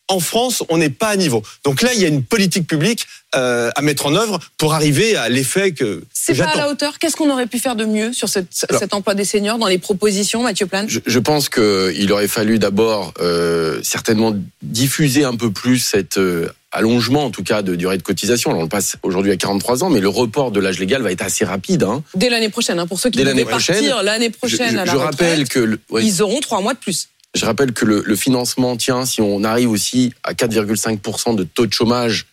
en 0.09 0.19
France, 0.19 0.63
on 0.69 0.77
n'est 0.77 0.89
pas 0.89 1.07
à 1.07 1.15
niveau. 1.15 1.41
Donc 1.63 1.81
là, 1.81 1.93
il 1.93 2.01
y 2.01 2.05
a 2.05 2.09
une 2.09 2.23
politique 2.23 2.67
publique 2.67 3.07
euh, 3.35 3.71
à 3.75 3.81
mettre 3.81 4.05
en 4.05 4.13
œuvre 4.15 4.37
pour 4.57 4.73
arriver 4.73 5.15
à 5.15 5.29
l'effet 5.29 5.71
que 5.71 6.03
C'est 6.13 6.35
pas 6.35 6.43
à 6.49 6.57
la 6.57 6.69
hauteur. 6.69 6.99
Qu'est-ce 6.99 7.15
qu'on 7.15 7.29
aurait 7.31 7.47
pu 7.47 7.57
faire 7.57 7.75
de 7.77 7.85
mieux 7.85 8.11
sur 8.11 8.27
cette- 8.27 8.47
Alors- 8.69 8.81
cet 8.81 8.93
emploi 8.93 9.15
des 9.15 9.23
seniors 9.23 9.57
dans 9.57 9.67
les 9.67 9.77
propositions, 9.79 10.43
Mathieu 10.43 10.67
Plane 10.67 10.87
Je, 10.89 10.99
je 11.05 11.19
pense 11.19 11.47
qu'il 11.47 12.11
aurait 12.11 12.27
fallu 12.27 12.59
d'abord 12.59 13.13
euh, 13.21 13.79
certainement 13.81 14.35
diffuser 14.61 15.23
un 15.23 15.35
peu 15.35 15.51
plus 15.51 15.79
cet 15.79 16.17
euh, 16.17 16.49
allongement, 16.73 17.23
en 17.25 17.31
tout 17.31 17.43
cas, 17.43 17.61
de 17.61 17.75
durée 17.75 17.97
de 17.97 18.03
cotisation. 18.03 18.49
Alors, 18.49 18.59
on 18.59 18.63
le 18.63 18.69
passe 18.69 18.97
aujourd'hui 19.03 19.31
à 19.31 19.37
43 19.37 19.83
ans, 19.85 19.89
mais 19.89 20.01
le 20.01 20.09
report 20.09 20.51
de 20.51 20.59
l'âge 20.59 20.79
légal 20.79 21.01
va 21.01 21.11
être 21.11 21.21
assez 21.23 21.45
rapide. 21.45 21.83
Hein. 21.83 22.03
Dès 22.13 22.29
l'année 22.29 22.49
prochaine, 22.49 22.77
hein, 22.77 22.87
pour 22.87 22.99
ceux 22.99 23.09
qui 23.09 23.23
l'année 23.23 23.45
prochaine, 23.45 23.75
partir 23.77 24.03
l'année 24.03 24.31
Je, 24.33 24.37
prochaine 24.37 24.71
je- 24.73 24.77
à 24.77 24.85
la 24.85 24.91
je 24.91 24.97
retraite, 24.97 25.11
rappelle 25.21 25.47
que 25.47 25.59
le, 25.59 25.79
oui, 25.91 26.05
ils 26.05 26.21
auront 26.21 26.41
trois 26.41 26.61
mois 26.61 26.73
de 26.73 26.79
plus. 26.79 27.07
Je 27.33 27.45
rappelle 27.45 27.74
que 27.74 27.85
le, 27.85 28.03
le 28.06 28.15
financement 28.15 28.77
tient 28.77 29.06
si 29.06 29.21
on 29.21 29.44
arrive 29.44 29.69
aussi 29.71 30.13
à 30.24 30.33
4,5% 30.33 31.35
de 31.35 31.44
taux 31.44 31.66
de 31.66 31.73
chômage 31.73 32.28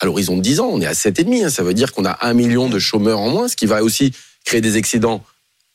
à 0.00 0.06
l'horizon 0.06 0.36
de 0.36 0.42
10 0.42 0.60
ans. 0.60 0.68
On 0.72 0.80
est 0.80 0.86
à 0.86 0.92
7,5. 0.92 1.44
Hein, 1.44 1.50
ça 1.50 1.62
veut 1.62 1.74
dire 1.74 1.92
qu'on 1.92 2.04
a 2.04 2.18
un 2.22 2.32
million 2.34 2.68
de 2.68 2.78
chômeurs 2.78 3.20
en 3.20 3.30
moins, 3.30 3.48
ce 3.48 3.56
qui 3.56 3.66
va 3.66 3.82
aussi 3.82 4.12
créer 4.44 4.60
des 4.60 4.76
excédents 4.76 5.24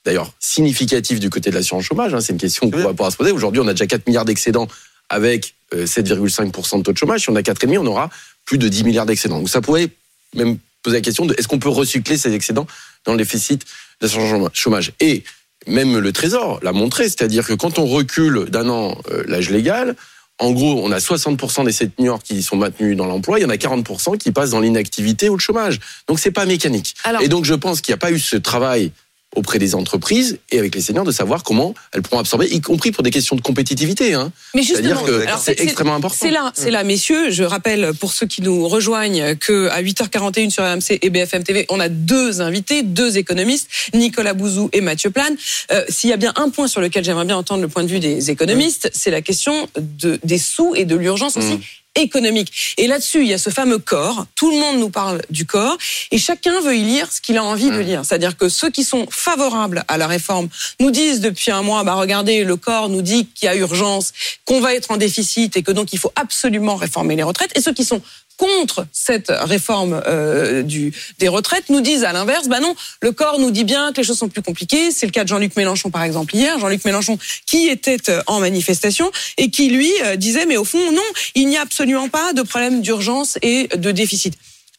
d'ailleurs 0.05 0.33
significatifs 0.39 1.19
du 1.19 1.29
côté 1.29 1.49
de 1.49 1.55
l'assurance 1.55 1.83
chômage. 1.83 2.13
hein. 2.13 2.21
C'est 2.21 2.33
une 2.33 2.39
question 2.39 2.69
qu'on 2.69 2.77
va 2.77 2.89
pouvoir 2.89 3.11
se 3.11 3.17
poser. 3.17 3.31
Aujourd'hui, 3.31 3.61
on 3.61 3.67
a 3.67 3.73
déjà 3.73 3.87
4 3.87 4.07
milliards 4.07 4.25
d'excédents 4.25 4.67
avec 5.09 5.53
euh, 5.73 5.85
7,5% 5.85 6.79
de 6.79 6.83
taux 6.83 6.93
de 6.93 6.97
chômage. 6.97 7.21
Si 7.21 7.29
on 7.29 7.35
a 7.35 7.41
4,5, 7.41 7.77
on 7.77 7.85
aura 7.85 8.09
plus 8.45 8.57
de 8.57 8.67
10 8.67 8.83
milliards 8.85 9.05
d'excédents. 9.05 9.39
Donc 9.39 9.49
ça 9.49 9.61
pourrait 9.61 9.89
même 10.35 10.57
poser 10.81 10.97
la 10.97 11.01
question 11.01 11.25
de 11.25 11.35
est-ce 11.37 11.47
qu'on 11.47 11.59
peut 11.59 11.69
recycler 11.69 12.17
ces 12.17 12.33
excédents 12.33 12.67
dans 13.05 13.11
le 13.13 13.17
déficit 13.17 13.65
de 14.01 14.07
l'assurance 14.07 14.49
chômage? 14.53 14.93
Et 14.99 15.23
même 15.67 15.97
le 15.97 16.11
Trésor 16.11 16.59
l'a 16.63 16.71
montré, 16.71 17.03
c'est-à-dire 17.03 17.45
que 17.45 17.53
quand 17.53 17.79
on 17.79 17.85
recule 17.85 18.45
d'un 18.49 18.69
an 18.69 18.97
euh, 19.11 19.23
l'âge 19.27 19.49
légal, 19.49 19.95
en 20.39 20.51
gros, 20.51 20.81
on 20.83 20.91
a 20.91 20.99
60% 20.99 21.65
des 21.65 21.71
seniors 21.71 22.21
qui 22.21 22.43
sont 22.43 22.57
maintenus 22.57 22.95
dans 22.95 23.07
l'emploi, 23.07 23.39
il 23.39 23.41
y 23.41 23.45
en 23.45 23.49
a 23.49 23.55
40% 23.55 24.17
qui 24.17 24.31
passent 24.31 24.51
dans 24.51 24.59
l'inactivité 24.59 25.29
ou 25.29 25.33
le 25.33 25.39
chômage. 25.39 25.79
Donc 26.07 26.19
c'est 26.19 26.31
pas 26.31 26.45
mécanique. 26.45 26.95
Alors- 27.03 27.21
et 27.23 27.27
donc 27.27 27.45
je 27.45 27.55
pense 27.55 27.81
qu'il 27.81 27.91
n'y 27.91 27.95
a 27.95 27.99
pas 27.99 28.11
eu 28.11 28.19
ce 28.19 28.37
travail 28.37 28.91
auprès 29.35 29.59
des 29.59 29.75
entreprises 29.75 30.39
et 30.51 30.59
avec 30.59 30.73
les 30.73 30.81
seniors 30.81 31.03
de 31.03 31.11
savoir 31.11 31.43
comment 31.43 31.75
elles 31.93 32.01
pourront 32.01 32.19
absorber, 32.19 32.47
y 32.47 32.61
compris 32.61 32.91
pour 32.91 33.03
des 33.03 33.11
questions 33.11 33.35
de 33.35 33.41
compétitivité. 33.41 34.13
Hein. 34.13 34.31
Mais 34.55 34.63
justement, 34.63 35.03
c'est 35.37 35.59
extrêmement 35.59 35.95
important. 35.95 36.17
C'est 36.19 36.31
là, 36.31 36.51
c'est 36.55 36.71
là, 36.71 36.83
messieurs. 36.83 37.29
Je 37.29 37.43
rappelle 37.43 37.93
pour 37.99 38.13
ceux 38.13 38.25
qui 38.25 38.41
nous 38.41 38.67
rejoignent 38.67 39.35
que 39.35 39.67
à 39.67 39.81
8h41 39.81 40.49
sur 40.49 40.63
RMC 40.63 40.99
et 41.01 41.09
BFM 41.09 41.43
TV, 41.43 41.65
on 41.69 41.79
a 41.79 41.89
deux 41.89 42.41
invités, 42.41 42.83
deux 42.83 43.17
économistes, 43.17 43.69
Nicolas 43.93 44.33
Bouzou 44.33 44.69
et 44.73 44.81
Mathieu 44.81 45.11
Plane. 45.11 45.35
Euh, 45.71 45.83
S'il 45.89 46.09
y 46.09 46.13
a 46.13 46.17
bien 46.17 46.33
un 46.35 46.49
point 46.49 46.67
sur 46.67 46.81
lequel 46.81 47.03
j'aimerais 47.03 47.25
bien 47.25 47.37
entendre 47.37 47.61
le 47.61 47.67
point 47.67 47.83
de 47.83 47.89
vue 47.89 47.99
des 47.99 48.31
économistes, 48.31 48.89
c'est 48.93 49.11
la 49.11 49.21
question 49.21 49.67
de, 49.77 50.19
des 50.23 50.39
sous 50.39 50.73
et 50.75 50.85
de 50.85 50.95
l'urgence 50.95 51.37
aussi. 51.37 51.53
Mm. 51.53 51.61
Économique. 51.97 52.75
Et 52.77 52.87
là-dessus, 52.87 53.21
il 53.21 53.27
y 53.27 53.33
a 53.33 53.37
ce 53.37 53.49
fameux 53.49 53.79
corps. 53.79 54.25
Tout 54.35 54.51
le 54.51 54.57
monde 54.57 54.79
nous 54.79 54.89
parle 54.89 55.21
du 55.29 55.45
corps 55.45 55.77
et 56.11 56.17
chacun 56.17 56.59
veut 56.61 56.75
y 56.75 56.83
lire 56.83 57.11
ce 57.11 57.21
qu'il 57.21 57.37
a 57.37 57.43
envie 57.43 57.69
de 57.69 57.79
lire. 57.79 58.03
C'est-à-dire 58.05 58.37
que 58.37 58.49
ceux 58.49 58.69
qui 58.69 58.83
sont 58.83 59.07
favorables 59.09 59.83
à 59.87 59.97
la 59.97 60.07
réforme 60.07 60.49
nous 60.79 60.91
disent 60.91 61.19
depuis 61.19 61.51
un 61.51 61.61
mois, 61.61 61.83
bah 61.83 61.95
regardez, 61.95 62.43
le 62.43 62.55
corps 62.55 62.89
nous 62.89 63.01
dit 63.01 63.27
qu'il 63.27 63.47
y 63.47 63.49
a 63.49 63.55
urgence, 63.55 64.13
qu'on 64.45 64.59
va 64.59 64.73
être 64.73 64.91
en 64.91 64.97
déficit 64.97 65.57
et 65.57 65.63
que 65.63 65.71
donc 65.71 65.93
il 65.93 65.99
faut 65.99 66.11
absolument 66.15 66.75
réformer 66.75 67.15
les 67.15 67.23
retraites. 67.23 67.51
Et 67.55 67.61
ceux 67.61 67.73
qui 67.73 67.83
sont 67.83 68.01
contre 68.37 68.85
cette 68.91 69.29
réforme 69.29 70.01
euh, 70.07 70.63
du, 70.63 70.93
des 71.19 71.27
retraites 71.27 71.69
nous 71.69 71.81
disent 71.81 72.03
à 72.03 72.13
l'inverse, 72.13 72.47
bah 72.47 72.59
non, 72.59 72.75
le 73.01 73.11
corps 73.11 73.39
nous 73.39 73.51
dit 73.51 73.63
bien 73.63 73.91
que 73.91 73.97
les 73.97 74.03
choses 74.03 74.19
sont 74.19 74.29
plus 74.29 74.41
compliquées. 74.41 74.91
C'est 74.91 75.05
le 75.05 75.11
cas 75.11 75.23
de 75.23 75.29
Jean-Luc 75.29 75.55
Mélenchon 75.55 75.89
par 75.89 76.03
exemple 76.03 76.35
hier. 76.35 76.57
Jean-Luc 76.59 76.85
Mélenchon 76.85 77.17
qui 77.45 77.67
était 77.67 78.09
euh, 78.09 78.21
en 78.27 78.39
manifestation 78.39 79.11
et 79.37 79.49
qui 79.49 79.69
lui 79.69 79.91
euh, 80.03 80.15
disait 80.15 80.45
mais 80.45 80.57
au 80.57 80.63
fond 80.63 80.91
non, 80.91 81.01
il 81.35 81.47
n'y 81.47 81.57
a 81.57 81.61
absolument 81.61 82.09
pas 82.09 82.33
de 82.33 82.43
problème 82.43 82.81
d'urgence 82.81 83.37
et 83.41 83.67
de 83.75 83.91
déficit. 83.91 84.35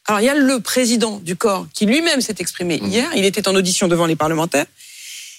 Alors 0.07 0.21
il 0.21 0.25
y 0.25 0.29
a 0.29 0.35
le 0.35 0.59
président 0.59 1.19
du 1.19 1.35
corps 1.35 1.67
qui 1.73 1.85
lui-même 1.85 2.21
s'est 2.21 2.35
exprimé 2.39 2.79
hier. 2.83 3.09
Il 3.15 3.25
était 3.25 3.47
en 3.47 3.55
audition 3.55 3.87
devant 3.87 4.05
les 4.05 4.15
parlementaires. 4.15 4.65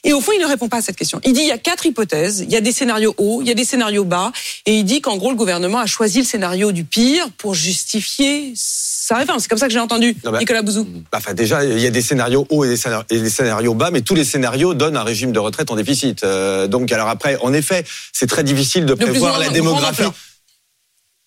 Et 0.04 0.12
au 0.12 0.20
fond, 0.20 0.32
il 0.34 0.40
ne 0.40 0.46
répond 0.46 0.68
pas 0.68 0.78
à 0.78 0.82
cette 0.82 0.96
question. 0.96 1.20
Il 1.24 1.32
dit 1.32 1.40
il 1.40 1.46
y 1.46 1.52
a 1.52 1.58
quatre 1.58 1.86
hypothèses, 1.86 2.40
il 2.40 2.50
y 2.50 2.56
a 2.56 2.60
des 2.60 2.72
scénarios 2.72 3.14
hauts, 3.18 3.40
il 3.42 3.48
y 3.48 3.50
a 3.50 3.54
des 3.54 3.64
scénarios 3.64 4.04
bas, 4.04 4.32
et 4.66 4.76
il 4.76 4.84
dit 4.84 5.00
qu'en 5.00 5.16
gros 5.16 5.30
le 5.30 5.36
gouvernement 5.36 5.78
a 5.78 5.86
choisi 5.86 6.18
le 6.18 6.24
scénario 6.24 6.72
du 6.72 6.84
pire 6.84 7.28
pour 7.36 7.54
justifier 7.54 8.52
sa 8.54 9.16
réforme. 9.16 9.40
C'est 9.40 9.48
comme 9.48 9.58
ça 9.58 9.66
que 9.66 9.72
j'ai 9.72 9.80
entendu 9.80 10.16
Non, 10.24 10.32
bah, 10.32 10.38
Nicolas 10.38 10.62
Bouzou. 10.62 10.86
Bah, 11.12 11.18
Enfin, 11.18 11.34
déjà, 11.34 11.64
il 11.64 11.80
y 11.80 11.86
a 11.86 11.90
des 11.90 12.02
scénarios 12.02 12.46
hauts 12.48 12.64
et 12.64 12.68
des 12.68 12.76
scénarios, 12.76 13.04
et 13.10 13.18
des 13.18 13.30
scénarios 13.30 13.74
bas, 13.74 13.90
mais 13.90 14.00
tous 14.00 14.14
les 14.14 14.24
scénarios 14.24 14.72
donnent 14.74 14.96
un 14.96 15.02
régime 15.02 15.32
de 15.32 15.38
retraite 15.38 15.70
en 15.70 15.76
déficit. 15.76 16.24
Euh, 16.24 16.66
donc, 16.66 16.90
alors 16.92 17.08
après, 17.08 17.36
en 17.42 17.52
effet, 17.52 17.84
c'est 18.12 18.26
très 18.28 18.44
difficile 18.44 18.86
de 18.86 18.94
prévoir 18.94 19.38
la 19.38 19.50
démographie. 19.50 20.04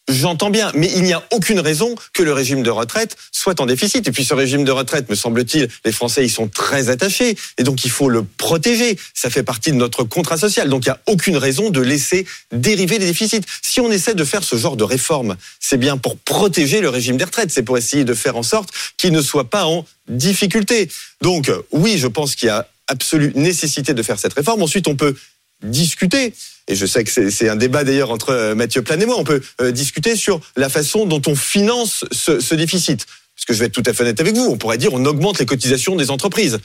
J'entends 0.10 0.50
bien, 0.50 0.70
mais 0.76 0.92
il 0.96 1.04
n'y 1.04 1.14
a 1.14 1.24
aucune 1.32 1.62
raison 1.62 1.96
que 2.12 2.24
le 2.24 2.34
régime 2.34 2.62
de 2.62 2.70
retraite 2.70 3.16
soit 3.32 3.62
en 3.62 3.66
déficit. 3.66 4.06
Et 4.06 4.12
puis 4.12 4.26
ce 4.26 4.34
régime 4.34 4.66
de 4.66 4.72
retraite, 4.72 5.10
me 5.10 5.16
semble-t-il, 5.16 5.70
les 5.86 5.92
Français 5.94 6.26
y 6.26 6.30
sont 6.30 6.50
très 6.50 6.90
attachés, 6.90 7.38
et 7.58 7.64
donc 7.64 7.86
il 7.86 7.92
faut 7.92 8.10
le 8.10 8.24
protéger. 8.24 8.98
Ça 9.14 9.30
fait 9.30 9.44
partie 9.44 9.72
de 9.72 9.78
notre 9.78 10.04
contrat 10.04 10.38
social. 10.38 10.68
Donc 10.68 10.86
il 10.86 10.90
n'y 10.90 10.94
a 10.94 11.00
aucune 11.08 11.38
raison 11.38 11.70
de 11.70 11.80
laisser 11.80 12.26
dériver 12.52 13.00
les 13.00 13.06
déficits. 13.06 13.42
Si 13.62 13.80
on 13.80 13.92
essaie 13.92 14.14
de 14.14 14.26
faire 14.26 14.44
ce 14.44 14.58
genre 14.58 14.76
de 14.76 14.84
réforme, 14.84 15.38
c'est 15.62 15.78
bien 15.78 15.98
pour 15.98 16.18
protéger 16.18 16.82
le 16.82 16.90
régime 16.90 17.16
des 17.16 17.24
retraites, 17.24 17.52
c'est 17.52 17.64
pour 17.64 17.78
essayer 17.78 18.04
de 18.04 18.14
faire 18.14 18.36
en 18.36 18.44
sorte 18.44 18.70
qu'il 18.98 19.14
ne 19.14 19.22
soit 19.22 19.50
pas 19.50 19.66
en 19.66 19.86
difficulté. 20.10 20.90
Donc 21.22 21.50
oui, 21.72 21.98
je 21.98 22.08
pense 22.08 22.36
qu'il 22.36 22.48
y 22.48 22.52
a 22.52 22.68
absolue 22.88 23.32
nécessité 23.36 23.94
de 23.94 24.04
faire 24.04 24.20
cette 24.20 24.34
réforme. 24.34 24.62
Ensuite, 24.62 24.88
on 24.88 24.96
peut 24.96 25.16
discuter, 25.64 26.34
et 26.68 26.76
je 26.76 26.86
sais 26.86 27.04
que 27.04 27.30
c'est 27.30 27.50
un 27.50 27.56
débat 27.56 27.84
d'ailleurs 27.84 28.12
entre 28.12 28.30
euh, 28.30 28.56
Mathieu 28.56 28.82
Plan 28.82 29.00
et 29.00 29.06
moi, 29.06 29.16
on 29.18 29.24
peut 29.24 29.42
euh, 29.62 29.72
discuter 29.72 30.16
sur 30.16 30.40
la 30.56 30.70
façon 30.70 31.06
dont 31.06 31.22
on 31.28 31.36
finance 31.36 32.06
ce, 32.12 32.40
ce 32.40 32.56
déficit. 32.56 33.06
Parce 33.36 33.46
que 33.46 33.54
je 33.54 33.60
vais 33.60 33.66
être 33.66 33.74
tout 33.74 33.84
à 33.86 33.94
fait 33.94 34.04
honnête 34.04 34.22
avec 34.22 34.36
vous, 34.36 34.46
on 34.46 34.58
pourrait 34.58 34.78
dire 34.78 34.94
on 34.94 35.04
augmente 35.06 35.40
les 35.40 35.46
cotisations 35.46 35.96
des 35.96 36.12
entreprises. 36.12 36.60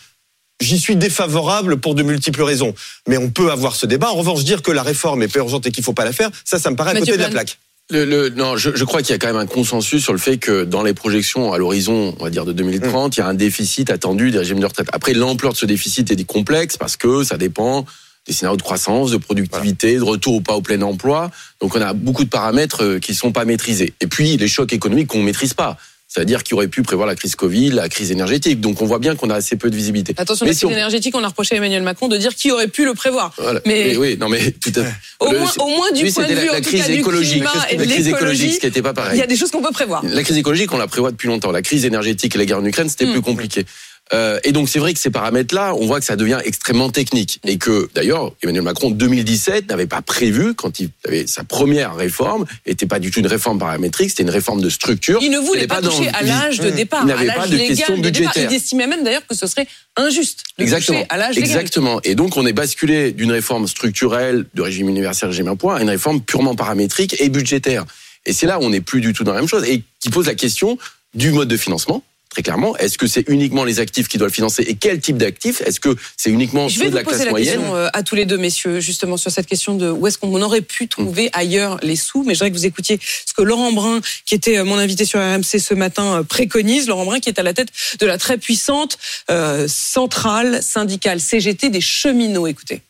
J'y 0.61 0.79
suis 0.79 0.97
défavorable 0.97 1.79
pour 1.79 1.95
de 1.95 2.03
multiples 2.03 2.43
raisons. 2.43 2.75
Mais 3.07 3.17
on 3.17 3.31
peut 3.31 3.51
avoir 3.53 3.77
ce 3.77 3.87
débat. 3.87 4.11
En 4.11 4.15
revanche, 4.17 4.43
dire 4.45 4.61
que 4.61 4.73
la 4.73 4.83
réforme 4.83 5.23
est 5.23 5.29
pas 5.29 5.39
urgente 5.39 5.67
et 5.67 5.71
qu'il 5.71 5.85
faut 5.85 5.93
pas 5.93 6.05
la 6.05 6.13
faire, 6.13 6.31
ça, 6.45 6.59
ça 6.59 6.71
me 6.71 6.77
paraît 6.77 6.91
à 6.91 6.95
côté 6.99 7.13
de 7.13 7.23
la 7.23 7.29
plaque. 7.31 7.59
Le, 7.91 8.05
le- 8.05 8.29
non, 8.31 8.57
je, 8.57 8.71
je 8.75 8.85
crois 8.85 9.01
qu'il 9.01 9.13
y 9.13 9.15
a 9.15 9.19
quand 9.19 9.29
même 9.29 9.37
un 9.37 9.47
consensus 9.47 10.03
sur 10.03 10.13
le 10.13 10.19
fait 10.19 10.37
que 10.37 10.65
dans 10.65 10.83
les 10.83 10.95
projections 10.95 11.53
à 11.53 11.59
l'horizon, 11.59 12.15
on 12.19 12.25
va 12.25 12.29
dire 12.31 12.45
de 12.45 12.53
2030, 12.53 13.17
il 13.17 13.21
y 13.21 13.23
a 13.23 13.27
un 13.29 13.35
déficit 13.35 13.89
attendu 13.91 14.31
des 14.31 14.39
régimes 14.39 14.61
de 14.61 14.67
retraite. 14.67 14.89
Après, 14.93 15.15
l'ampleur 15.15 15.53
de 15.53 15.57
ce 15.59 15.65
déficit 15.65 16.11
est 16.11 16.25
complexe 16.25 16.77
parce 16.77 16.97
que 16.99 17.23
ça 17.25 17.39
dépend 17.39 17.87
des 18.29 18.35
scénarios 18.35 18.59
de 18.59 18.63
croissance, 18.63 19.11
de 19.11 19.17
productivité, 19.17 19.97
de 19.97 20.03
retour 20.03 20.35
ou 20.35 20.41
pas 20.41 20.55
au 20.55 20.61
plein 20.61 20.81
emploi. 20.83 21.31
Donc, 21.61 21.75
on 21.75 21.81
a 21.81 21.95
beaucoup 21.95 22.25
de 22.25 22.29
paramètres 22.29 22.85
euh, 22.85 22.99
qui 23.01 23.15
sont 23.15 23.33
pas 23.33 23.45
maîtrisés. 23.47 23.95
Et 24.01 24.07
puis, 24.07 24.37
les 24.37 24.49
chocs 24.49 24.73
économiques 24.73 25.09
qu'on 25.09 25.23
maîtrise 25.23 25.55
pas. 25.55 25.79
C'est-à-dire 26.11 26.43
qu'il 26.43 26.55
aurait 26.55 26.69
pu 26.69 26.83
prévoir 26.83 27.07
la 27.07 27.15
crise 27.15 27.37
Covid, 27.37 27.71
la 27.71 27.89
crise 27.91 28.11
énergétique. 28.11 28.61
Donc, 28.61 28.81
on 28.81 28.87
voit 28.87 28.99
bien 28.99 29.15
qu'on 29.15 29.29
a 29.31 29.35
assez 29.35 29.57
peu 29.57 29.69
de 29.71 29.77
visibilité. 29.77 30.15
Attention, 30.17 30.47
Mais 30.47 30.53
la 30.53 30.55
si 30.55 30.61
crise 30.65 30.71
on- 30.75 30.79
énergétique, 30.79 31.15
on 31.17 31.23
a 31.25 31.29
reproché 31.29 31.55
à 31.55 31.59
Emmanuel 31.59 31.83
Macron 31.83 32.09
de 32.09 32.17
dire 32.17 32.35
qui 32.35 32.51
aurait 32.51 32.69
pu 32.69 32.85
le 32.87 32.95
prévoir. 32.95 33.35
Voilà. 33.39 33.61
Mais- 33.67 33.97
oui, 33.97 34.17
non, 34.19 34.29
mais 34.31 34.51
tout 34.53 34.73
à 34.77 34.85
fait. 34.85 34.95
Au, 35.21 35.33
Le- 35.33 35.39
moins, 35.39 35.53
au 35.59 35.69
moins 35.69 35.91
du 35.93 36.05
lui, 36.05 36.13
point 36.13 36.25
de 36.27 36.35
vue 36.35 36.47
la, 36.47 36.53
la 36.53 36.61
crise 36.63 36.89
écologique. 36.91 37.43
et 37.71 37.77
de 37.77 37.83
la 37.83 37.87
crise 37.95 38.09
écologique, 38.09 38.55
ce 38.55 38.59
qui 38.61 38.67
n'était 38.67 38.81
pas 38.83 38.91
il 38.91 38.95
pareil. 38.95 39.19
y 39.19 39.23
a 39.23 39.27
des 39.27 39.37
choses 39.37 39.51
qu'on 39.51 39.63
peut 39.63 39.71
prévoir. 39.73 40.03
La 40.05 40.23
crise 40.23 40.37
écologique, 40.39 40.73
on 40.73 40.79
la 40.79 40.87
prévoit 40.87 41.11
depuis 41.11 41.29
longtemps. 41.29 41.51
La 41.51 41.63
crise 41.63 41.85
énergétique 41.85 42.35
et 42.35 42.39
la 42.39 42.45
guerre 42.47 42.59
en 42.59 42.65
Ukraine, 42.65 42.89
c'était 42.89 43.05
Mm. 43.07 43.13
plus 43.13 43.23
compliqué. 43.23 43.67
Euh, 44.15 44.41
et 44.43 44.53
donc 44.53 44.69
c'est 44.71 44.79
vrai 44.79 44.95
que 44.95 44.99
ces 45.01 45.11
paramètres-là, 45.11 45.75
on 45.75 45.87
voit 45.87 46.01
que 46.01 46.07
ça 46.07 46.17
devient 46.17 46.39
extrêmement 46.45 46.89
technique. 46.91 47.41
Et 47.45 47.59
que 47.59 47.91
d'ailleurs, 47.95 48.33
Emmanuel 48.43 48.63
Macron, 48.63 48.89
en 48.89 48.91
2017, 48.91 49.69
n'avait 49.69 49.87
pas 49.87 50.01
prévu, 50.03 50.55
quand 50.55 50.81
il 50.81 50.89
avait 51.07 51.27
sa 51.27 51.45
première 51.45 51.95
réforme, 51.95 52.47
était 52.65 52.87
pas 52.87 52.99
du 53.01 53.11
tout 53.11 53.21
une 53.21 53.27
réforme 53.27 53.59
paramétrique, 53.59 54.11
c'était 54.11 54.23
une 54.23 54.31
réforme 54.31 54.63
de 54.63 54.71
structure. 54.71 55.19
Il 55.23 55.31
ne 55.31 55.39
voulait 55.39 55.67
pas, 55.67 55.81
dans- 55.83 55.91
toucher 55.91 56.09
à 56.09 56.23
l'âge 56.23 56.59
de 56.61 56.71
Mm. 56.71 56.75
départ, 56.75 57.03
Il 57.05 57.11
à 57.11 57.15
n'avait 57.15 57.27
l'âge 57.27 57.37
pas 57.37 57.47
de 57.49 57.53
légal 57.57 57.69
question 57.69 57.97
de 57.99 58.01
départ. 58.09 58.13
budgétaire. 58.33 58.51
Il 58.51 58.57
estimait 58.57 58.87
même 58.87 59.05
d'ailleurs 59.05 59.27
que 59.27 59.35
ce 59.35 59.47
serait 59.47 59.67
injuste 59.97 60.43
de 60.59 60.63
Exactement. 60.65 60.99
toucher 61.01 61.07
à 61.11 61.17
l'âge. 61.19 61.37
Exactement. 61.39 62.01
Et 62.05 62.15
donc, 62.15 62.37
on 62.37 62.47
est 62.47 62.53
basculé 62.55 63.13
d'une 63.13 63.33
réforme 63.33 63.67
structurelle 63.69 64.47
de 64.55 64.63
régime 64.63 64.89
universel, 64.89 65.29
régime 65.29 65.49
emploi, 65.49 65.77
à 65.77 65.83
une 65.83 65.91
réforme 65.91 66.21
purement 66.23 66.55
paramétrique 66.55 67.17
et 67.21 67.29
budgétaire. 67.29 67.85
Et 68.27 68.33
c'est 68.33 68.47
là 68.47 68.59
où 68.59 68.63
on 68.63 68.71
n'est 68.71 68.81
plus 68.81 69.01
du 69.01 69.13
tout 69.13 69.25
dans 69.25 69.33
la 69.33 69.41
même 69.41 69.49
chose 69.49 69.65
et 69.69 69.83
qui 70.01 70.11
pose 70.11 70.27
la 70.27 70.35
question 70.35 70.79
du 71.15 71.31
mode 71.31 71.49
de 71.49 71.57
financement. 71.57 72.03
Très 72.31 72.43
clairement, 72.43 72.77
est-ce 72.77 72.99
que 72.99 73.07
c'est 73.07 73.25
uniquement 73.29 73.65
les 73.65 73.81
actifs 73.81 74.07
qui 74.07 74.19
doivent 74.19 74.31
le 74.31 74.35
financer 74.35 74.63
et 74.63 74.75
quel 74.75 75.01
type 75.01 75.17
d'actifs? 75.17 75.63
Est-ce 75.63 75.81
que 75.81 75.97
c'est 76.17 76.31
uniquement 76.31 76.69
Je 76.69 76.75
ceux 76.75 76.81
vais 76.81 76.87
de 76.87 76.91
vous 76.91 76.97
la 76.99 77.03
poser 77.05 77.17
classe 77.17 77.25
la 77.27 77.31
moyenne? 77.31 77.55
question 77.55 77.75
euh, 77.77 77.89
à 77.93 78.03
tous 78.03 78.15
les 78.15 78.27
deux, 78.27 78.37
messieurs, 78.37 78.81
justement 78.81 79.17
sur 79.17 79.31
cette 79.31 79.47
question 79.47 79.75
de 79.75 79.91
où 79.91 80.07
est-ce 80.07 80.19
qu'on 80.19 80.41
aurait 80.43 80.61
pu 80.61 80.89
trouver 80.89 81.31
ailleurs 81.33 81.79
les 81.83 81.97
sous. 81.97 82.23
Mais 82.25 82.35
je 82.35 82.41
voudrais 82.41 82.51
que 82.51 82.57
vous 82.57 82.67
écoutiez 82.67 83.01
ce 83.25 83.33
que 83.33 83.43
Laurent 83.43 83.73
Brun, 83.73 84.01
qui 84.27 84.35
était 84.35 84.59
euh, 84.59 84.65
mon 84.65 84.79
invité 84.79 85.05
sur 85.07 85.21
RMC 85.21 85.43
ce 85.59 85.75
matin, 85.75 86.19
euh, 86.19 86.23
préconise. 86.23 86.87
Laurent 86.87 87.07
Brun, 87.07 87.21
qui 87.21 87.31
est 87.31 87.39
à 87.39 87.43
la 87.43 87.55
tête 87.55 87.69
de 87.99 88.07
la 88.07 88.19
très 88.19 88.37
puissante 88.37 88.99
euh, 89.31 89.67
centrale 89.67 90.63
syndicale 90.63 91.21
CGT 91.21 91.71
des 91.71 91.81
cheminots. 91.81 92.47
Écoutez. 92.47 92.83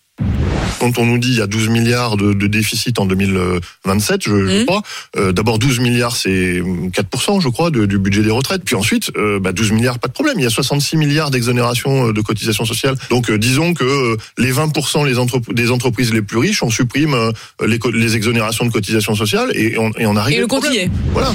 Quand 0.81 0.97
on 0.99 1.07
nous 1.07 1.19
dit 1.19 1.31
il 1.31 1.37
y 1.39 1.41
a 1.41 1.47
12 1.47 1.69
milliards 1.71 2.17
de, 2.17 2.33
de 2.33 2.47
déficit 2.47 2.99
en 3.01 3.07
2027, 3.07 4.23
je, 4.23 4.31
je 4.31 4.59
Mhm. 4.61 4.67
crois, 4.67 4.83
euh, 5.17 5.33
d'abord 5.33 5.59
12 5.59 5.81
milliards 5.81 6.17
c'est 6.17 6.61
4% 6.93 7.41
je 7.41 7.49
crois 7.49 7.71
de- 7.71 7.87
du 7.87 7.99
budget 7.99 8.23
des 8.23 8.31
retraites. 8.31 8.63
Puis 8.65 8.77
ensuite, 8.77 9.11
euh, 9.17 9.41
bah, 9.41 9.53
12 9.53 9.73
milliards 9.73 9.99
pas 9.99 10.09
de 10.09 10.13
problème. 10.13 10.39
Il 10.39 10.43
y 10.45 10.47
a 10.47 10.51
66 10.51 10.97
milliards 10.97 11.31
d'exonération 11.31 12.09
euh, 12.09 12.13
de 12.13 12.21
cotisations 12.21 12.65
sociales. 12.65 12.97
Donc 13.11 13.31
euh, 13.31 13.39
disons 13.39 13.75
que 13.75 13.85
euh, 13.85 14.17
les 14.39 14.53
20% 14.53 15.05
les 15.05 15.15
entrep- 15.17 15.53
des 15.53 15.71
entreprises 15.71 16.13
les 16.13 16.23
plus 16.23 16.39
riches, 16.39 16.63
on 16.63 16.71
supprime 16.71 17.15
euh, 17.15 17.33
les, 17.67 18.15
exonérations 18.17 18.65
de 18.67 18.71
cotisations 18.73 19.15
sociales 19.15 19.51
et 19.55 19.77
on, 19.79 19.91
et 19.99 20.07
on 20.07 20.17
a 20.17 20.23
réglé 20.23 20.39
Et 20.39 20.41
le 20.41 20.47
problème. 20.47 20.71
compte 20.73 20.81
y 20.81 20.85
est. 20.85 20.91
Voilà. 21.13 21.33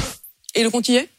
Et 0.56 0.63
le 0.63 0.70
compte 0.70 0.88
y 0.90 0.96
est? 0.96 1.10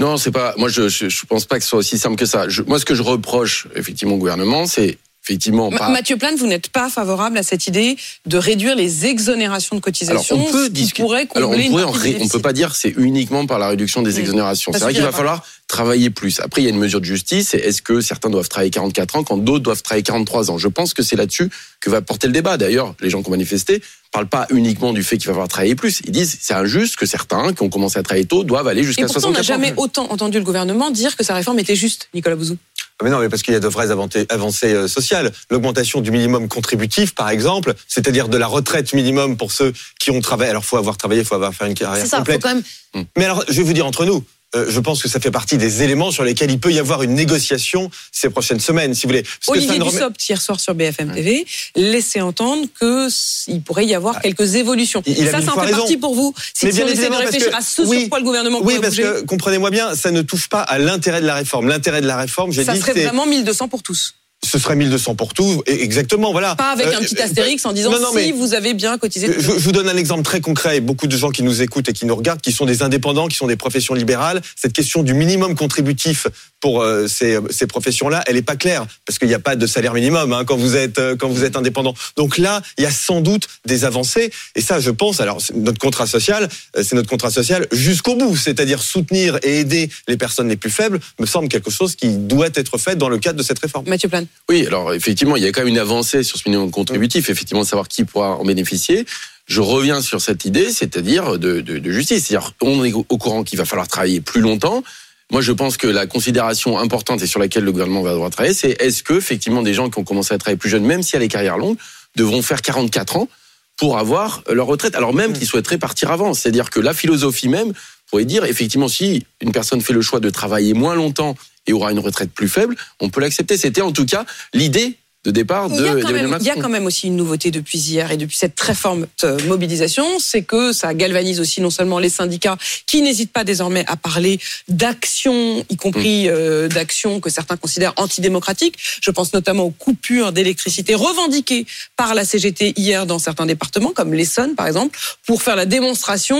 Non, 0.00 0.16
c'est 0.16 0.30
pas. 0.30 0.54
Moi, 0.56 0.68
je, 0.68 0.88
je 0.88 1.08
je 1.08 1.26
pense 1.26 1.44
pas 1.44 1.56
que 1.58 1.64
ce 1.64 1.70
soit 1.70 1.78
aussi 1.80 1.98
simple 1.98 2.16
que 2.16 2.26
ça. 2.26 2.48
Je- 2.48 2.62
moi, 2.62 2.78
ce 2.78 2.84
que 2.84 2.94
je 2.94 3.02
reproche 3.02 3.66
effectivement 3.74 4.14
au 4.14 4.18
gouvernement, 4.18 4.66
c'est 4.66 4.96
effectivement 5.28 5.70
pas. 5.70 5.88
Mathieu 5.90 6.16
Plane, 6.16 6.36
vous 6.36 6.46
n'êtes 6.46 6.68
pas 6.68 6.88
favorable 6.88 7.36
à 7.38 7.42
cette 7.42 7.66
idée 7.66 7.96
de 8.26 8.38
réduire 8.38 8.74
les 8.74 9.06
exonérations 9.06 9.76
de 9.76 9.78
Alors, 9.78 9.84
cotisations 9.84 10.36
on 10.48 10.50
peut 10.50 10.70
discuter. 10.70 11.02
pourrait 11.02 11.28
Alors, 11.34 11.50
on 11.50 11.66
pourrait 11.68 11.82
en 11.84 11.90
ré- 11.90 12.16
on 12.20 12.28
peut 12.28 12.40
pas 12.40 12.52
dire 12.54 12.70
que 12.72 12.76
c'est 12.78 12.94
uniquement 12.96 13.46
par 13.46 13.58
la 13.58 13.68
réduction 13.68 14.02
des 14.02 14.18
exonérations. 14.20 14.72
C'est 14.72 14.80
vrai 14.80 14.94
qu'il 14.94 15.02
va 15.02 15.12
falloir 15.12 15.44
travailler 15.66 16.08
plus. 16.08 16.40
Après, 16.40 16.62
il 16.62 16.64
y 16.64 16.68
a 16.68 16.70
une 16.70 16.78
mesure 16.78 17.00
de 17.00 17.04
justice. 17.04 17.52
Est-ce 17.52 17.82
que 17.82 18.00
certains 18.00 18.30
doivent 18.30 18.48
travailler 18.48 18.70
44 18.70 19.16
ans 19.16 19.24
quand 19.24 19.36
d'autres 19.36 19.64
doivent 19.64 19.82
travailler 19.82 20.02
43 20.02 20.50
ans? 20.50 20.56
Je 20.58 20.68
pense 20.68 20.94
que 20.94 21.02
c'est 21.02 21.16
là-dessus 21.16 21.50
que 21.80 21.90
va 21.90 22.00
porter 22.00 22.26
le 22.26 22.32
débat. 22.32 22.56
D'ailleurs, 22.56 22.94
les 23.00 23.10
gens 23.10 23.20
qui 23.22 23.28
ont 23.28 23.32
manifesté 23.32 23.82
parlent 24.10 24.28
pas 24.28 24.46
uniquement 24.48 24.94
du 24.94 25.02
fait 25.02 25.18
qu'il 25.18 25.26
va 25.26 25.34
falloir 25.34 25.48
travailler 25.48 25.74
plus. 25.74 26.00
Ils 26.06 26.12
disent 26.12 26.38
c'est 26.40 26.54
injuste 26.54 26.96
que 26.96 27.04
certains 27.04 27.52
qui 27.52 27.62
ont 27.62 27.68
commencé 27.68 27.98
à 27.98 28.02
travailler 28.02 28.24
tôt 28.26 28.44
doivent 28.44 28.66
aller 28.66 28.82
jusqu'à 28.82 29.04
pourtant, 29.04 29.18
on 29.28 29.32
64 29.34 29.36
n'a 29.36 29.42
jamais 29.66 29.72
ans. 29.78 29.82
autant 29.82 30.10
entendu 30.10 30.38
le 30.38 30.44
gouvernement 30.44 30.90
dire 30.90 31.14
que 31.16 31.22
sa 31.24 31.34
réforme 31.34 31.58
était 31.58 31.76
juste, 31.76 32.08
Nicolas 32.14 32.36
Bouzou. 32.36 32.56
Ah, 33.00 33.04
Mais 33.04 33.10
non, 33.10 33.20
mais 33.20 33.28
parce 33.28 33.42
qu'il 33.42 33.54
y 33.54 33.56
a 33.56 33.60
de 33.60 33.68
vraies 33.68 33.90
avancées 33.90 34.74
euh, 34.74 34.88
sociales. 34.88 35.32
L'augmentation 35.50 36.00
du 36.00 36.10
minimum 36.10 36.48
contributif, 36.48 37.14
par 37.14 37.30
exemple, 37.30 37.74
c'est-à-dire 37.86 38.28
de 38.28 38.36
la 38.36 38.46
retraite 38.46 38.92
minimum 38.92 39.36
pour 39.36 39.52
ceux 39.52 39.72
qui 40.00 40.10
ont 40.10 40.20
travaillé. 40.20 40.50
Alors, 40.50 40.64
faut 40.64 40.76
avoir 40.76 40.96
travaillé, 40.96 41.22
faut 41.24 41.34
avoir 41.36 41.54
fait 41.54 41.66
une 41.66 41.74
carrière 41.74 42.02
C'est 42.02 42.08
ça, 42.10 42.18
faut 42.18 42.24
complète. 42.24 42.42
quand 42.42 42.54
même. 42.54 43.04
Mais 43.16 43.24
alors, 43.24 43.44
je 43.48 43.54
vais 43.54 43.62
vous 43.62 43.72
dire 43.72 43.86
entre 43.86 44.04
nous. 44.04 44.24
Euh, 44.56 44.66
je 44.68 44.80
pense 44.80 45.02
que 45.02 45.08
ça 45.08 45.20
fait 45.20 45.30
partie 45.30 45.58
des 45.58 45.82
éléments 45.82 46.10
sur 46.10 46.24
lesquels 46.24 46.50
il 46.50 46.58
peut 46.58 46.72
y 46.72 46.78
avoir 46.78 47.02
une 47.02 47.14
négociation 47.14 47.90
ces 48.12 48.30
prochaines 48.30 48.60
semaines, 48.60 48.94
si 48.94 49.02
vous 49.02 49.08
voulez. 49.10 49.22
Parce 49.22 49.36
que 49.38 49.44
ça 49.46 49.52
Olivier 49.52 49.78
remet- 49.78 49.90
Dussopt, 49.98 50.28
hier 50.28 50.40
soir 50.40 50.58
sur 50.60 50.74
BFM 50.74 51.12
TV, 51.12 51.46
laissait 51.76 52.20
entendre 52.20 52.66
que 52.80 53.08
s- 53.08 53.44
il 53.48 53.62
pourrait 53.62 53.84
y 53.86 53.94
avoir 53.94 54.20
quelques 54.20 54.54
évolutions. 54.54 55.02
Il- 55.06 55.16
ça, 55.28 55.42
ça 55.42 55.52
en 55.52 55.54
fait 55.56 55.66
raison. 55.66 55.78
partie 55.78 55.96
pour 55.98 56.14
vous. 56.14 56.34
Si, 56.54 56.64
Mais 56.66 56.72
si 56.72 56.78
bien 56.78 56.86
on 56.86 56.88
essaie 56.88 57.10
de 57.10 57.14
réfléchir 57.14 57.50
que- 57.50 57.56
à 57.56 57.60
ce 57.60 57.82
oui, 57.82 58.00
sur 58.00 58.08
quoi 58.08 58.18
le 58.20 58.24
gouvernement 58.24 58.60
Oui, 58.62 58.74
parce 58.80 58.96
bouger, 58.96 59.02
que 59.02 59.20
comprenez-moi 59.26 59.70
bien, 59.70 59.94
ça 59.94 60.10
ne 60.10 60.22
touche 60.22 60.48
pas 60.48 60.62
à 60.62 60.78
l'intérêt 60.78 61.20
de 61.20 61.26
la 61.26 61.34
réforme. 61.34 61.68
L'intérêt 61.68 62.00
de 62.00 62.06
la 62.06 62.16
réforme, 62.16 62.52
j'ai 62.52 62.64
ça 62.64 62.72
dit, 62.72 62.80
serait 62.80 62.94
c'est 62.94 63.04
vraiment 63.04 63.26
1200 63.26 63.68
pour 63.68 63.82
tous. 63.82 64.14
Ce 64.44 64.58
serait 64.58 64.76
1200 64.76 65.14
pour 65.16 65.34
tout, 65.34 65.62
et 65.66 65.82
exactement, 65.82 66.32
voilà. 66.32 66.54
Pas 66.54 66.70
avec 66.70 66.86
Euh, 66.86 66.96
un 66.96 67.00
petit 67.00 67.18
euh, 67.18 67.24
astérix 67.24 67.64
en 67.66 67.72
disant 67.72 67.90
non, 67.90 68.00
non, 68.00 68.12
si 68.16 68.32
vous 68.32 68.54
avez 68.54 68.72
bien 68.72 68.96
cotisé. 68.96 69.26
Je, 69.26 69.40
je 69.40 69.50
vous 69.50 69.72
donne 69.72 69.88
un 69.88 69.96
exemple 69.96 70.22
très 70.22 70.40
concret. 70.40 70.76
et 70.76 70.80
Beaucoup 70.80 71.06
de 71.08 71.16
gens 71.16 71.30
qui 71.30 71.42
nous 71.42 71.60
écoutent 71.60 71.88
et 71.88 71.92
qui 71.92 72.06
nous 72.06 72.14
regardent, 72.14 72.40
qui 72.40 72.52
sont 72.52 72.64
des 72.64 72.82
indépendants, 72.82 73.26
qui 73.28 73.36
sont 73.36 73.48
des 73.48 73.56
professions 73.56 73.94
libérales. 73.94 74.40
Cette 74.56 74.72
question 74.72 75.02
du 75.02 75.12
minimum 75.12 75.54
contributif 75.56 76.28
pour 76.60 76.82
euh, 76.82 77.06
ces, 77.08 77.38
ces 77.50 77.66
professions-là, 77.66 78.22
elle 78.26 78.36
est 78.36 78.42
pas 78.42 78.56
claire 78.56 78.86
parce 79.06 79.18
qu'il 79.18 79.28
n'y 79.28 79.34
a 79.34 79.38
pas 79.40 79.56
de 79.56 79.66
salaire 79.66 79.92
minimum 79.94 80.32
hein, 80.32 80.44
quand 80.44 80.56
vous 80.56 80.76
êtes 80.76 80.98
euh, 80.98 81.16
quand 81.16 81.28
vous 81.28 81.44
êtes 81.44 81.56
indépendant. 81.56 81.94
Donc 82.16 82.38
là, 82.38 82.62
il 82.78 82.84
y 82.84 82.86
a 82.86 82.90
sans 82.92 83.20
doute 83.20 83.48
des 83.66 83.84
avancées. 83.84 84.30
Et 84.54 84.60
ça, 84.62 84.78
je 84.80 84.90
pense. 84.90 85.20
Alors, 85.20 85.42
notre 85.54 85.78
contrat 85.78 86.06
social, 86.06 86.48
euh, 86.76 86.82
c'est 86.84 86.94
notre 86.94 87.08
contrat 87.10 87.30
social 87.30 87.66
jusqu'au 87.72 88.14
bout, 88.14 88.36
c'est-à-dire 88.36 88.82
soutenir 88.82 89.38
et 89.42 89.60
aider 89.60 89.90
les 90.06 90.16
personnes 90.16 90.48
les 90.48 90.56
plus 90.56 90.70
faibles, 90.70 91.00
me 91.18 91.26
semble 91.26 91.48
quelque 91.48 91.70
chose 91.70 91.96
qui 91.96 92.16
doit 92.16 92.48
être 92.54 92.78
fait 92.78 92.96
dans 92.96 93.08
le 93.08 93.18
cadre 93.18 93.38
de 93.38 93.42
cette 93.42 93.58
réforme. 93.58 93.88
Mathieu 93.88 94.08
Plane. 94.08 94.26
Oui, 94.48 94.66
alors 94.66 94.94
effectivement, 94.94 95.36
il 95.36 95.42
y 95.42 95.46
a 95.46 95.52
quand 95.52 95.60
même 95.60 95.68
une 95.68 95.78
avancée 95.78 96.22
sur 96.22 96.38
ce 96.38 96.48
minimum 96.48 96.70
contributif, 96.70 97.28
effectivement, 97.30 97.62
de 97.62 97.66
savoir 97.66 97.88
qui 97.88 98.04
pourra 98.04 98.36
en 98.36 98.44
bénéficier. 98.44 99.04
je 99.46 99.60
reviens 99.60 100.00
sur 100.00 100.20
cette 100.20 100.44
idée, 100.44 100.70
c'est-à-dire 100.70 101.38
de, 101.38 101.62
justice. 101.90 102.26
C'est-à-dire, 102.26 102.52
on 102.62 102.84
est 102.84 102.92
au 102.92 103.02
courant 103.04 103.44
qu'il 103.44 103.58
va 103.58 103.64
falloir 103.64 103.88
travailler 103.88 104.20
plus 104.20 104.40
longtemps. 104.40 104.82
Moi, 105.30 105.42
je 105.42 105.52
pense 105.52 105.76
que 105.76 105.86
la 105.86 106.06
considération 106.06 106.78
importante 106.78 107.20
et 107.22 107.26
sur 107.26 107.38
laquelle 107.38 107.64
le 107.64 107.72
gouvernement 107.72 108.02
va 108.02 108.12
devoir 108.12 108.30
travailler, 108.30 108.54
c'est 108.54 108.80
est-ce 108.80 109.02
que 109.02 109.14
effectivement 109.14 109.62
des 109.62 109.74
gens 109.74 109.90
qui 109.90 109.98
ont 109.98 110.04
commencé 110.04 110.32
à 110.32 110.38
travailler 110.38 110.56
plus 110.56 110.70
jeunes, 110.70 110.86
même 110.86 111.02
y 111.02 111.16
a 111.16 111.18
les 111.18 111.28
carrières 111.28 111.58
longues, 111.58 111.76
devront 112.16 112.40
faire 112.40 112.62
44 112.62 113.16
ans 113.16 113.28
pour 113.76 113.98
avoir 113.98 114.42
leur 114.50 114.66
retraite, 114.66 114.96
alors 114.96 115.14
même 115.14 115.32
qu'ils 115.32 115.46
souhaiteraient 115.46 115.78
partir 115.78 116.10
avant. 116.10 116.34
C'est-à-dire 116.34 116.70
que 116.70 116.80
la 116.80 116.94
philosophie 116.94 117.48
même 117.48 117.72
pourrait 118.10 118.24
dire 118.24 118.44
effectivement 118.44 118.88
si 118.88 119.24
une 119.40 119.52
personne 119.52 119.80
fait 119.80 119.92
le 119.92 120.00
choix 120.00 120.18
de 120.18 120.30
travailler 120.30 120.72
moins 120.72 120.94
longtemps 120.94 121.36
et 121.68 121.72
aura 121.72 121.92
une 121.92 122.00
retraite 122.00 122.32
plus 122.32 122.48
faible, 122.48 122.74
on 122.98 123.10
peut 123.10 123.20
l'accepter. 123.20 123.56
C'était 123.56 123.82
en 123.82 123.92
tout 123.92 124.06
cas 124.06 124.24
l'idée 124.52 124.96
de 125.24 125.32
départ 125.32 125.68
de 125.68 125.74
il 125.74 125.82
y, 125.82 125.88
a 125.88 126.00
quand 126.00 126.12
même, 126.12 126.36
il 126.40 126.46
y 126.46 126.50
a 126.50 126.54
quand 126.54 126.68
même 126.68 126.86
aussi 126.86 127.08
une 127.08 127.16
nouveauté 127.16 127.50
depuis 127.50 127.78
hier 127.78 128.12
et 128.12 128.16
depuis 128.16 128.36
cette 128.36 128.54
très 128.54 128.74
forte 128.74 129.24
euh, 129.24 129.36
mobilisation, 129.46 130.18
c'est 130.20 130.42
que 130.42 130.72
ça 130.72 130.94
galvanise 130.94 131.40
aussi 131.40 131.60
non 131.60 131.70
seulement 131.70 131.98
les 131.98 132.08
syndicats 132.08 132.56
qui 132.86 133.02
n'hésitent 133.02 133.32
pas 133.32 133.42
désormais 133.42 133.84
à 133.88 133.96
parler 133.96 134.38
d'actions, 134.68 135.64
y 135.68 135.76
compris 135.76 136.28
Mm. 136.28 136.30
euh, 136.30 136.68
d'actions 136.68 137.20
que 137.20 137.30
certains 137.30 137.56
considèrent 137.56 137.94
antidémocratiques. 137.96 138.76
Je 139.02 139.10
pense 139.10 139.32
notamment 139.34 139.64
aux 139.64 139.70
coupures 139.70 140.32
d'électricité 140.32 140.94
revendiquées 140.94 141.66
par 141.96 142.14
la 142.14 142.24
CGT 142.24 142.74
hier 142.76 143.04
dans 143.04 143.18
certains 143.18 143.46
départements, 143.46 143.92
comme 143.92 144.14
l'Essonne 144.14 144.54
par 144.54 144.68
exemple, 144.68 144.98
pour 145.26 145.42
faire 145.42 145.56
la 145.56 145.66
démonstration 145.66 146.38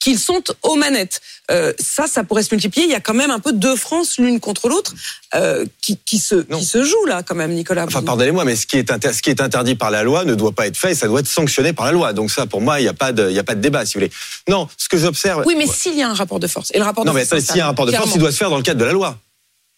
qu'ils 0.00 0.18
sont 0.18 0.42
aux 0.62 0.76
manettes. 0.76 1.20
Euh, 1.50 1.72
ça, 1.78 2.06
ça 2.06 2.24
pourrait 2.24 2.42
se 2.42 2.54
multiplier. 2.54 2.86
Il 2.86 2.90
y 2.92 2.94
a 2.94 3.00
quand 3.00 3.14
même 3.14 3.30
un 3.30 3.40
peu 3.40 3.52
deux 3.52 3.74
France 3.74 4.18
l'une 4.18 4.38
contre 4.38 4.68
l'autre 4.68 4.94
euh, 5.34 5.64
qui, 5.80 5.98
qui, 6.04 6.18
se, 6.18 6.34
Non. 6.50 6.58
qui 6.58 6.64
se 6.64 6.84
jouent 6.84 7.06
là 7.06 7.22
quand 7.22 7.34
même, 7.34 7.52
Nicolas. 7.52 7.84
Enfin, 7.86 8.02
pardonnez-moi, 8.02 8.44
mais 8.44 8.54
ce 8.54 8.66
qui, 8.66 8.76
est 8.76 8.90
inter- 8.90 9.12
ce 9.12 9.22
qui 9.22 9.30
est 9.30 9.40
interdit 9.40 9.74
par 9.74 9.90
la 9.90 10.02
loi 10.02 10.24
ne 10.24 10.34
doit 10.34 10.52
pas 10.52 10.66
être 10.66 10.76
fait 10.76 10.94
ça 10.94 11.06
doit 11.06 11.20
être 11.20 11.26
sanctionné 11.28 11.72
par 11.72 11.86
la 11.86 11.92
loi. 11.92 12.12
Donc 12.12 12.30
ça, 12.30 12.46
pour 12.46 12.60
moi, 12.60 12.80
il 12.80 12.82
n'y 12.82 12.88
a, 12.88 12.94
pas 12.94 13.12
de- 13.12 13.28
il 13.28 13.34
y 13.34 13.38
a 13.38 13.44
pas 13.44 13.54
de 13.54 13.60
débat, 13.60 13.84
si 13.86 13.94
vous 13.94 14.00
voulez. 14.00 14.12
Non, 14.48 14.68
ce 14.76 14.88
que 14.88 14.98
j'observe... 14.98 15.42
Oui, 15.46 15.54
mais 15.56 15.66
s'il 15.66 15.94
y 15.96 16.02
a 16.02 16.08
un 16.10 16.14
rapport 16.14 16.38
de 16.38 16.46
force, 16.46 16.70
et 16.74 16.78
le 16.78 16.84
rapport 16.84 17.04
Non, 17.04 17.12
de 17.12 17.16
mais 17.16 17.22
force, 17.24 17.32
attendez, 17.32 17.46
c'est 17.46 17.52
s'il 17.52 17.58
y 17.58 17.60
a 17.62 17.64
un 17.64 17.68
rapport 17.68 17.86
de 17.86 17.92
force, 17.92 18.10
il 18.14 18.18
doit 18.18 18.30
se 18.32 18.36
faire 18.36 18.50
dans 18.50 18.56
le 18.56 18.62
cadre 18.62 18.80
de 18.80 18.84
la 18.84 18.92
loi. 18.92 19.18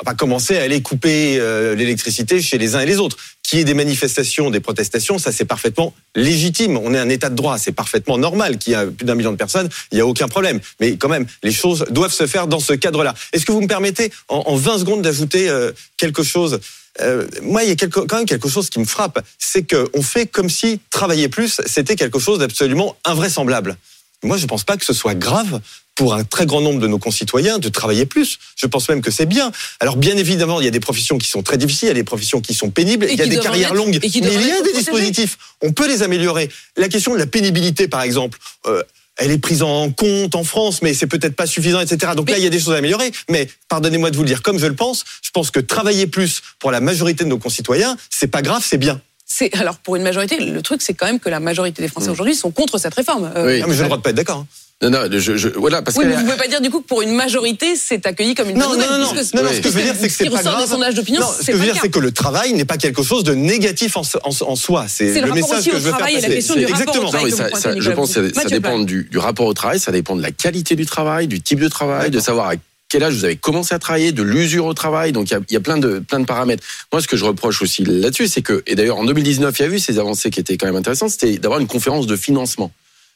Va 0.04 0.14
commencer 0.14 0.56
à 0.56 0.62
aller 0.62 0.80
couper 0.80 1.36
euh, 1.38 1.74
l'électricité 1.74 2.40
chez 2.40 2.56
les 2.58 2.74
uns 2.74 2.80
et 2.80 2.86
les 2.86 2.98
autres. 2.98 3.18
Qu'il 3.42 3.58
y 3.58 3.62
ait 3.62 3.64
des 3.64 3.74
manifestations, 3.74 4.50
des 4.50 4.60
protestations, 4.60 5.18
ça 5.18 5.30
c'est 5.32 5.44
parfaitement 5.44 5.92
légitime. 6.14 6.76
On 6.78 6.94
est 6.94 6.98
un 6.98 7.08
état 7.08 7.28
de 7.28 7.34
droit, 7.34 7.58
c'est 7.58 7.72
parfaitement 7.72 8.16
normal 8.16 8.58
qu'il 8.58 8.72
y 8.72 8.76
a 8.76 8.86
plus 8.86 9.04
d'un 9.04 9.14
million 9.14 9.32
de 9.32 9.36
personnes, 9.36 9.68
il 9.92 9.96
n'y 9.96 10.00
a 10.00 10.06
aucun 10.06 10.28
problème. 10.28 10.60
Mais 10.78 10.96
quand 10.96 11.08
même, 11.08 11.26
les 11.42 11.52
choses 11.52 11.84
doivent 11.90 12.12
se 12.12 12.26
faire 12.26 12.46
dans 12.46 12.60
ce 12.60 12.72
cadre-là. 12.72 13.14
Est-ce 13.32 13.44
que 13.44 13.52
vous 13.52 13.60
me 13.60 13.66
permettez, 13.66 14.10
en, 14.28 14.38
en 14.46 14.56
20 14.56 14.78
secondes, 14.78 15.02
d'ajouter 15.02 15.48
euh, 15.48 15.72
quelque 15.96 16.22
chose? 16.22 16.60
Euh, 17.00 17.26
moi, 17.42 17.62
il 17.64 17.68
y 17.68 17.72
a 17.72 17.76
quelque- 17.76 18.00
quand 18.00 18.16
même 18.16 18.26
quelque 18.26 18.48
chose 18.48 18.70
qui 18.70 18.78
me 18.78 18.84
frappe, 18.84 19.22
c'est 19.38 19.64
qu'on 19.68 20.02
fait 20.02 20.26
comme 20.26 20.48
si 20.50 20.80
travailler 20.90 21.28
plus, 21.28 21.60
c'était 21.66 21.96
quelque 21.96 22.18
chose 22.18 22.38
d'absolument 22.38 22.96
invraisemblable. 23.04 23.76
Moi, 24.22 24.36
je 24.36 24.42
ne 24.42 24.48
pense 24.48 24.64
pas 24.64 24.76
que 24.76 24.84
ce 24.84 24.92
soit 24.92 25.14
grave 25.14 25.60
pour 25.94 26.14
un 26.14 26.24
très 26.24 26.46
grand 26.46 26.60
nombre 26.60 26.80
de 26.80 26.86
nos 26.86 26.98
concitoyens 26.98 27.58
de 27.58 27.68
travailler 27.68 28.06
plus. 28.06 28.38
Je 28.56 28.66
pense 28.66 28.88
même 28.88 29.02
que 29.02 29.10
c'est 29.10 29.26
bien. 29.26 29.50
Alors, 29.80 29.96
bien 29.96 30.16
évidemment, 30.16 30.60
il 30.60 30.64
y 30.64 30.68
a 30.68 30.70
des 30.70 30.80
professions 30.80 31.18
qui 31.18 31.28
sont 31.28 31.42
très 31.42 31.58
difficiles, 31.58 31.86
il 31.88 31.90
y 31.90 31.92
a 31.92 31.94
des 31.94 32.04
professions 32.04 32.40
qui 32.40 32.54
sont 32.54 32.70
pénibles, 32.70 33.06
Et 33.06 33.12
il 33.12 33.18
y 33.18 33.22
a 33.22 33.26
des 33.26 33.38
carrières 33.38 33.68
être- 33.70 33.74
longues, 33.74 33.98
mais 34.00 34.08
il 34.08 34.24
y 34.24 34.52
a 34.52 34.62
des 34.62 34.72
dispositifs. 34.72 35.36
On 35.62 35.72
peut 35.72 35.88
les 35.88 36.02
améliorer. 36.02 36.48
La 36.76 36.88
question 36.88 37.12
de 37.12 37.18
la 37.18 37.26
pénibilité, 37.26 37.88
par 37.88 38.02
exemple, 38.02 38.38
euh, 38.66 38.82
elle 39.18 39.30
est 39.30 39.38
prise 39.38 39.62
en 39.62 39.90
compte 39.90 40.34
en 40.34 40.44
France, 40.44 40.80
mais 40.80 40.94
c'est 40.94 41.06
peut-être 41.06 41.36
pas 41.36 41.46
suffisant, 41.46 41.80
etc. 41.80 42.12
Donc 42.16 42.30
là, 42.30 42.38
il 42.38 42.44
y 42.44 42.46
a 42.46 42.50
des 42.50 42.60
choses 42.60 42.72
à 42.72 42.78
améliorer. 42.78 43.12
Mais 43.28 43.48
pardonnez-moi 43.68 44.10
de 44.10 44.16
vous 44.16 44.22
le 44.22 44.28
dire 44.28 44.40
comme 44.40 44.58
je 44.58 44.66
le 44.66 44.74
pense. 44.74 45.04
Je 45.22 45.30
pense 45.30 45.50
que 45.50 45.60
travailler 45.60 46.06
plus 46.06 46.40
pour 46.58 46.70
la 46.70 46.80
majorité 46.80 47.24
de 47.24 47.28
nos 47.28 47.38
concitoyens, 47.38 47.98
c'est 48.08 48.28
pas 48.28 48.40
grave, 48.40 48.64
c'est 48.66 48.78
bien. 48.78 49.00
C'est 49.32 49.54
alors 49.56 49.76
pour 49.78 49.94
une 49.94 50.02
majorité, 50.02 50.38
le 50.40 50.60
truc 50.60 50.82
c'est 50.82 50.92
quand 50.94 51.06
même 51.06 51.20
que 51.20 51.28
la 51.28 51.38
majorité 51.38 51.80
des 51.82 51.88
Français 51.88 52.10
aujourd'hui 52.10 52.34
sont 52.34 52.50
contre 52.50 52.78
cette 52.78 52.94
réforme. 52.94 53.30
Euh, 53.36 53.46
Oui. 53.46 53.60
Ah, 53.62 53.66
mais 53.68 53.74
j'ai 53.74 53.82
le 53.82 53.86
droit 53.86 53.96
de 53.96 54.02
pas 54.02 54.10
être 54.10 54.16
d'accord. 54.16 54.38
hein. 54.38 54.46
Non, 54.82 54.90
non, 54.90 55.00
je, 55.12 55.36
je- 55.36 55.48
voilà, 55.50 55.82
parce 55.82 55.96
Oui, 55.98 56.04
que 56.04 56.08
mais 56.08 56.16
vous 56.16 56.24
pouvez 56.24 56.36
pas 56.38 56.48
dire 56.48 56.60
du 56.62 56.70
coup 56.70 56.80
que 56.80 56.86
pour 56.86 57.02
une 57.02 57.12
majorité, 57.14 57.76
c'est 57.76 58.06
accueilli 58.06 58.34
comme 58.34 58.48
une 58.48 58.56
Non, 58.58 58.70
non, 58.70 58.74
nouvelle. 58.76 58.90
non, 58.90 58.98
non, 58.98 59.12
puisque- 59.12 59.34
non, 59.34 59.42
non, 59.42 59.50
ce 59.52 59.60
que 59.60 59.68
je 59.70 59.74
veux 59.74 59.82
dire, 59.82 59.94
c'est 59.94 60.08
que 60.08 60.12
Ce 60.14 60.24
c'est 60.24 60.30
pas 60.30 60.42
grave. 60.42 60.66
sondages 60.68 60.94
Non, 60.96 61.02
ce 61.02 61.46
que 61.46 61.52
je 61.52 61.58
veux 61.58 61.66
le 61.66 61.72
dire, 61.72 61.80
c'est 61.82 61.90
que 61.90 61.98
le 61.98 62.10
travail 62.12 62.54
n'est 62.54 62.64
pas 62.64 62.78
quelque 62.78 63.02
chose 63.02 63.22
de 63.22 63.34
négatif 63.34 63.96
en, 63.98 64.02
en- 64.24 64.30
en 64.50 64.56
soi. 64.56 64.86
C'est 64.88 65.20
le 65.20 65.32
message 65.32 65.58
aussi 65.60 65.70
que 65.70 65.76
au 65.76 65.78
je 65.78 65.84
veux 65.84 65.90
faire 65.90 65.98
travail 65.98 66.14
et 66.14 66.16
la 66.16 66.22
passer. 66.22 66.34
question 66.34 66.54
du 66.54 66.60
C'est 66.66 66.72
rapport 66.72 66.80
au 66.80 66.88
Exactement. 66.88 67.10
travail. 67.10 67.30
Non, 67.30 67.36
ça, 67.36 67.50
ça- 67.60 67.74
je 67.78 67.90
pense 67.90 68.14
que 68.14 68.34
ça, 68.34 68.44
dépend 68.44 68.78
du 68.80 69.08
rapport 69.16 69.46
au 69.46 69.54
travail, 69.54 69.78
ça 69.78 69.92
dépend 69.92 70.16
de 70.16 70.22
la 70.22 70.30
qualité 70.32 70.74
du 70.76 70.86
travail, 70.86 71.28
du 71.28 71.40
type 71.42 71.60
de 71.60 71.68
travail, 71.68 72.10
de 72.10 72.18
savoir 72.18 72.48
à 72.48 72.54
quel 72.90 73.02
âge 73.04 73.14
vous 73.14 73.24
avez 73.24 73.36
commencé 73.36 73.74
à 73.74 73.78
travailler, 73.78 74.12
de 74.12 74.22
l'usure 74.22 74.66
au 74.66 74.74
travail. 74.74 75.12
Donc 75.12 75.30
il 75.30 75.32
y 75.32 75.36
a, 75.36 75.40
il 75.48 75.52
y 75.54 75.56
a 75.56 75.60
plein 75.60 75.78
de 75.78 76.00
plein 76.00 76.20
de 76.20 76.26
paramètres. 76.26 76.62
Moi, 76.92 77.00
ce 77.00 77.08
que 77.08 77.16
je 77.16 77.24
reproche 77.24 77.62
aussi 77.62 77.84
là-dessus, 77.84 78.28
c'est 78.28 78.42
que 78.42 78.62
et 78.66 78.74
d'ailleurs 78.74 78.98
en 78.98 79.04
2019, 79.04 79.58
il 79.58 79.62
y 79.62 79.64
a 79.64 79.68
eu 79.72 79.78
ces 79.78 79.98
avancées 79.98 80.30
qui 80.30 80.40
étaient 80.40 80.56
quand 80.56 80.66
même 80.66 80.76
intéressantes, 80.76 81.10
c'était 81.10 81.38
d'avoir 81.38 81.60
une 81.60 81.66
conférence 81.68 82.06
de 82.06 82.16
financement. 82.16 82.70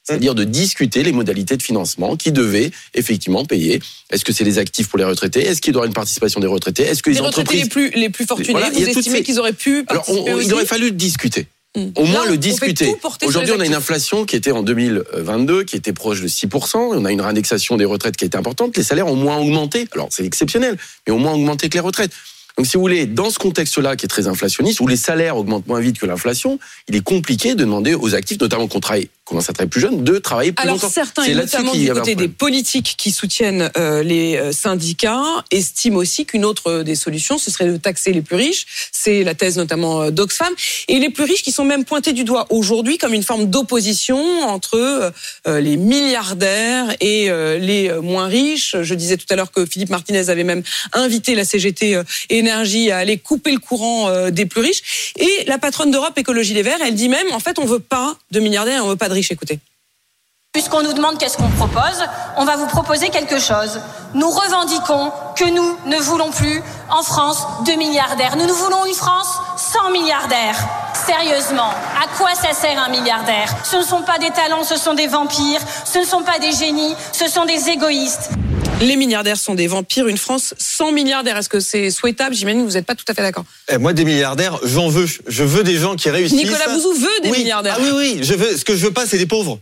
C'est-à-dire 0.06 0.34
de 0.34 0.44
discuter 0.44 1.02
les 1.02 1.12
modalités 1.12 1.56
de 1.56 1.62
financement 1.62 2.14
qui 2.16 2.30
devaient 2.30 2.70
effectivement 2.92 3.46
payer. 3.46 3.80
Est-ce 4.10 4.22
que 4.22 4.34
c'est 4.34 4.44
les 4.44 4.58
actifs 4.58 4.88
pour 4.88 4.98
les 4.98 5.04
retraités? 5.04 5.40
Est-ce 5.46 5.62
qu'il 5.62 5.72
doit 5.72 5.80
y 5.80 5.82
avoir 5.84 5.86
une 5.88 5.94
participation 5.94 6.40
des 6.40 6.46
retraités? 6.46 6.82
Est-ce 6.82 7.02
que 7.02 7.08
les, 7.08 7.16
Les 7.16 7.20
retraités 7.22 7.40
entreprises 7.40 7.62
les 7.62 7.68
plus, 7.70 7.90
les 7.98 8.10
plus 8.10 8.26
fortunés, 8.26 8.50
Voilà, 8.52 8.68
vous 8.68 8.82
estimez 8.86 9.16
ces- 9.18 9.22
qu'ils 9.22 9.38
auraient 9.40 9.54
pu 9.54 9.82
alors, 9.88 10.04
on- 10.08 10.12
participer 10.12 10.30
on- 10.30 10.34
aussi 10.36 10.46
il 10.48 10.52
aurait 10.54 10.66
fallu 10.66 10.92
discuter. 10.92 11.46
Hmm. 11.76 11.90
Au 11.96 12.04
moins 12.04 12.24
Là, 12.24 12.30
le 12.30 12.38
discuter. 12.38 12.94
Aujourd'hui, 13.24 13.52
on 13.56 13.60
a 13.60 13.66
une 13.66 13.74
inflation 13.74 14.24
qui 14.24 14.36
était 14.36 14.52
en 14.52 14.62
2022, 14.62 15.64
qui 15.64 15.76
était 15.76 15.92
proche 15.92 16.20
de 16.20 16.28
6%. 16.28 16.76
On 16.76 17.04
a 17.04 17.10
une 17.10 17.20
réindexation 17.20 17.76
des 17.76 17.84
retraites 17.84 18.16
qui 18.16 18.24
était 18.24 18.38
importante. 18.38 18.76
Les 18.76 18.84
salaires 18.84 19.08
ont 19.08 19.16
moins 19.16 19.38
augmenté. 19.38 19.88
Alors, 19.92 20.08
c'est 20.10 20.24
exceptionnel, 20.24 20.76
mais 21.06 21.12
ont 21.12 21.18
moins 21.18 21.32
augmenté 21.32 21.68
que 21.68 21.74
les 21.74 21.80
retraites. 21.80 22.12
Donc, 22.56 22.66
si 22.66 22.76
vous 22.76 22.82
voulez, 22.82 23.06
dans 23.06 23.30
ce 23.30 23.38
contexte-là 23.40 23.96
qui 23.96 24.04
est 24.04 24.08
très 24.08 24.28
inflationniste, 24.28 24.78
où 24.78 24.86
les 24.86 24.96
salaires 24.96 25.36
augmentent 25.36 25.66
moins 25.66 25.80
vite 25.80 25.98
que 25.98 26.06
l'inflation, 26.06 26.60
il 26.88 26.94
est 26.94 27.02
compliqué 27.02 27.54
de 27.54 27.60
demander 27.60 27.94
aux 27.94 28.14
actifs, 28.14 28.40
notamment 28.40 28.68
qu'on 28.68 28.78
travaille, 28.78 29.08
commence 29.24 29.48
à 29.48 29.54
travailler 29.54 29.70
plus 29.70 29.80
jeune, 29.80 30.04
de 30.04 30.18
travailler 30.18 30.52
plus 30.52 30.62
Alors 30.62 30.76
longtemps. 30.76 30.90
certains, 30.90 31.24
et 31.24 31.34
notamment 31.34 31.72
du 31.72 31.90
côté 31.90 32.14
des 32.14 32.28
politiques 32.28 32.94
qui 32.98 33.10
soutiennent 33.10 33.70
euh, 33.76 34.02
les 34.02 34.36
euh, 34.36 34.52
syndicats, 34.52 35.22
estiment 35.50 35.96
aussi 35.96 36.26
qu'une 36.26 36.44
autre 36.44 36.70
euh, 36.70 36.82
des 36.82 36.94
solutions, 36.94 37.38
ce 37.38 37.50
serait 37.50 37.66
de 37.66 37.76
taxer 37.78 38.12
les 38.12 38.20
plus 38.20 38.36
riches. 38.36 38.66
C'est 38.92 39.24
la 39.24 39.34
thèse 39.34 39.56
notamment 39.56 40.10
d'Oxfam. 40.10 40.52
Et 40.88 40.98
les 40.98 41.08
plus 41.08 41.24
riches 41.24 41.42
qui 41.42 41.52
sont 41.52 41.64
même 41.64 41.84
pointés 41.84 42.12
du 42.12 42.24
doigt 42.24 42.46
aujourd'hui 42.50 42.98
comme 42.98 43.14
une 43.14 43.22
forme 43.22 43.46
d'opposition 43.46 44.42
entre 44.42 45.12
euh, 45.46 45.60
les 45.60 45.76
milliardaires 45.76 46.94
et 47.00 47.30
euh, 47.30 47.58
les 47.58 47.90
moins 48.02 48.26
riches. 48.26 48.76
Je 48.82 48.94
disais 48.94 49.16
tout 49.16 49.26
à 49.30 49.36
l'heure 49.36 49.52
que 49.52 49.64
Philippe 49.64 49.90
Martinez 49.90 50.28
avait 50.28 50.44
même 50.44 50.62
invité 50.92 51.34
la 51.34 51.44
CGT 51.44 52.02
Énergie 52.28 52.90
à 52.90 52.98
aller 52.98 53.16
couper 53.16 53.52
le 53.52 53.58
courant 53.58 54.30
des 54.30 54.46
plus 54.46 54.60
riches. 54.60 55.12
Et 55.18 55.44
la 55.46 55.58
patronne 55.58 55.90
d'Europe 55.90 56.16
Écologie 56.18 56.54
Les 56.54 56.62
Verts, 56.62 56.80
elle 56.84 56.94
dit 56.94 57.08
même, 57.08 57.26
en 57.32 57.40
fait, 57.40 57.58
on 57.58 57.64
veut 57.64 57.78
pas 57.78 58.16
de 58.30 58.40
milliardaires, 58.40 58.84
on 58.84 58.88
veut 58.88 58.96
pas 58.96 59.08
de 59.08 59.13
Puisqu'on 60.52 60.82
nous 60.82 60.92
demande 60.92 61.18
qu'est-ce 61.18 61.36
qu'on 61.36 61.48
propose, 61.48 62.04
on 62.36 62.44
va 62.44 62.56
vous 62.56 62.68
proposer 62.68 63.08
quelque 63.08 63.40
chose. 63.40 63.80
Nous 64.14 64.30
revendiquons 64.30 65.10
que 65.34 65.50
nous 65.50 65.76
ne 65.86 65.96
voulons 65.96 66.30
plus 66.30 66.62
en 66.90 67.02
France 67.02 67.44
de 67.66 67.72
milliardaires. 67.72 68.36
Nous, 68.36 68.46
nous 68.46 68.54
voulons 68.54 68.86
une 68.86 68.94
France 68.94 69.36
sans 69.56 69.90
milliardaires. 69.90 70.56
Sérieusement, 70.94 71.70
à 72.00 72.06
quoi 72.16 72.36
ça 72.36 72.52
sert 72.52 72.78
un 72.78 72.88
milliardaire? 72.88 73.52
Ce 73.64 73.76
ne 73.78 73.82
sont 73.82 74.02
pas 74.02 74.18
des 74.18 74.30
talents, 74.30 74.62
ce 74.62 74.76
sont 74.76 74.94
des 74.94 75.08
vampires, 75.08 75.60
ce 75.84 75.98
ne 75.98 76.04
sont 76.04 76.22
pas 76.22 76.38
des 76.38 76.52
génies, 76.52 76.94
ce 77.12 77.26
sont 77.26 77.46
des 77.46 77.70
égoïstes. 77.70 78.30
Les 78.80 78.96
milliardaires 78.96 79.38
sont 79.38 79.54
des 79.54 79.66
vampires. 79.66 80.08
Une 80.08 80.18
France 80.18 80.54
sans 80.58 80.92
milliardaires, 80.92 81.36
est-ce 81.38 81.48
que 81.48 81.60
c'est 81.60 81.90
souhaitable? 81.90 82.34
J'imagine 82.34 82.60
que 82.62 82.66
vous 82.66 82.74
n'êtes 82.74 82.86
pas 82.86 82.94
tout 82.94 83.04
à 83.08 83.14
fait 83.14 83.22
d'accord. 83.22 83.44
Eh, 83.72 83.78
moi, 83.78 83.92
des 83.92 84.04
milliardaires, 84.04 84.58
j'en 84.64 84.88
veux. 84.88 85.06
Je 85.26 85.44
veux 85.44 85.62
des 85.64 85.76
gens 85.76 85.96
qui 85.96 86.10
réussissent. 86.10 86.36
Nicolas 86.38 86.68
Bouzou 86.68 86.92
veut 86.92 87.08
des 87.22 87.30
Oui. 87.30 87.38
milliardaires. 87.38 87.76
Ah 87.78 87.82
oui, 87.82 87.90
oui. 87.94 88.18
Je 88.22 88.34
veux. 88.34 88.56
Ce 88.56 88.64
que 88.64 88.76
je 88.76 88.84
veux 88.84 88.92
pas, 88.92 89.06
c'est 89.06 89.18
des 89.18 89.26
pauvres. 89.26 89.58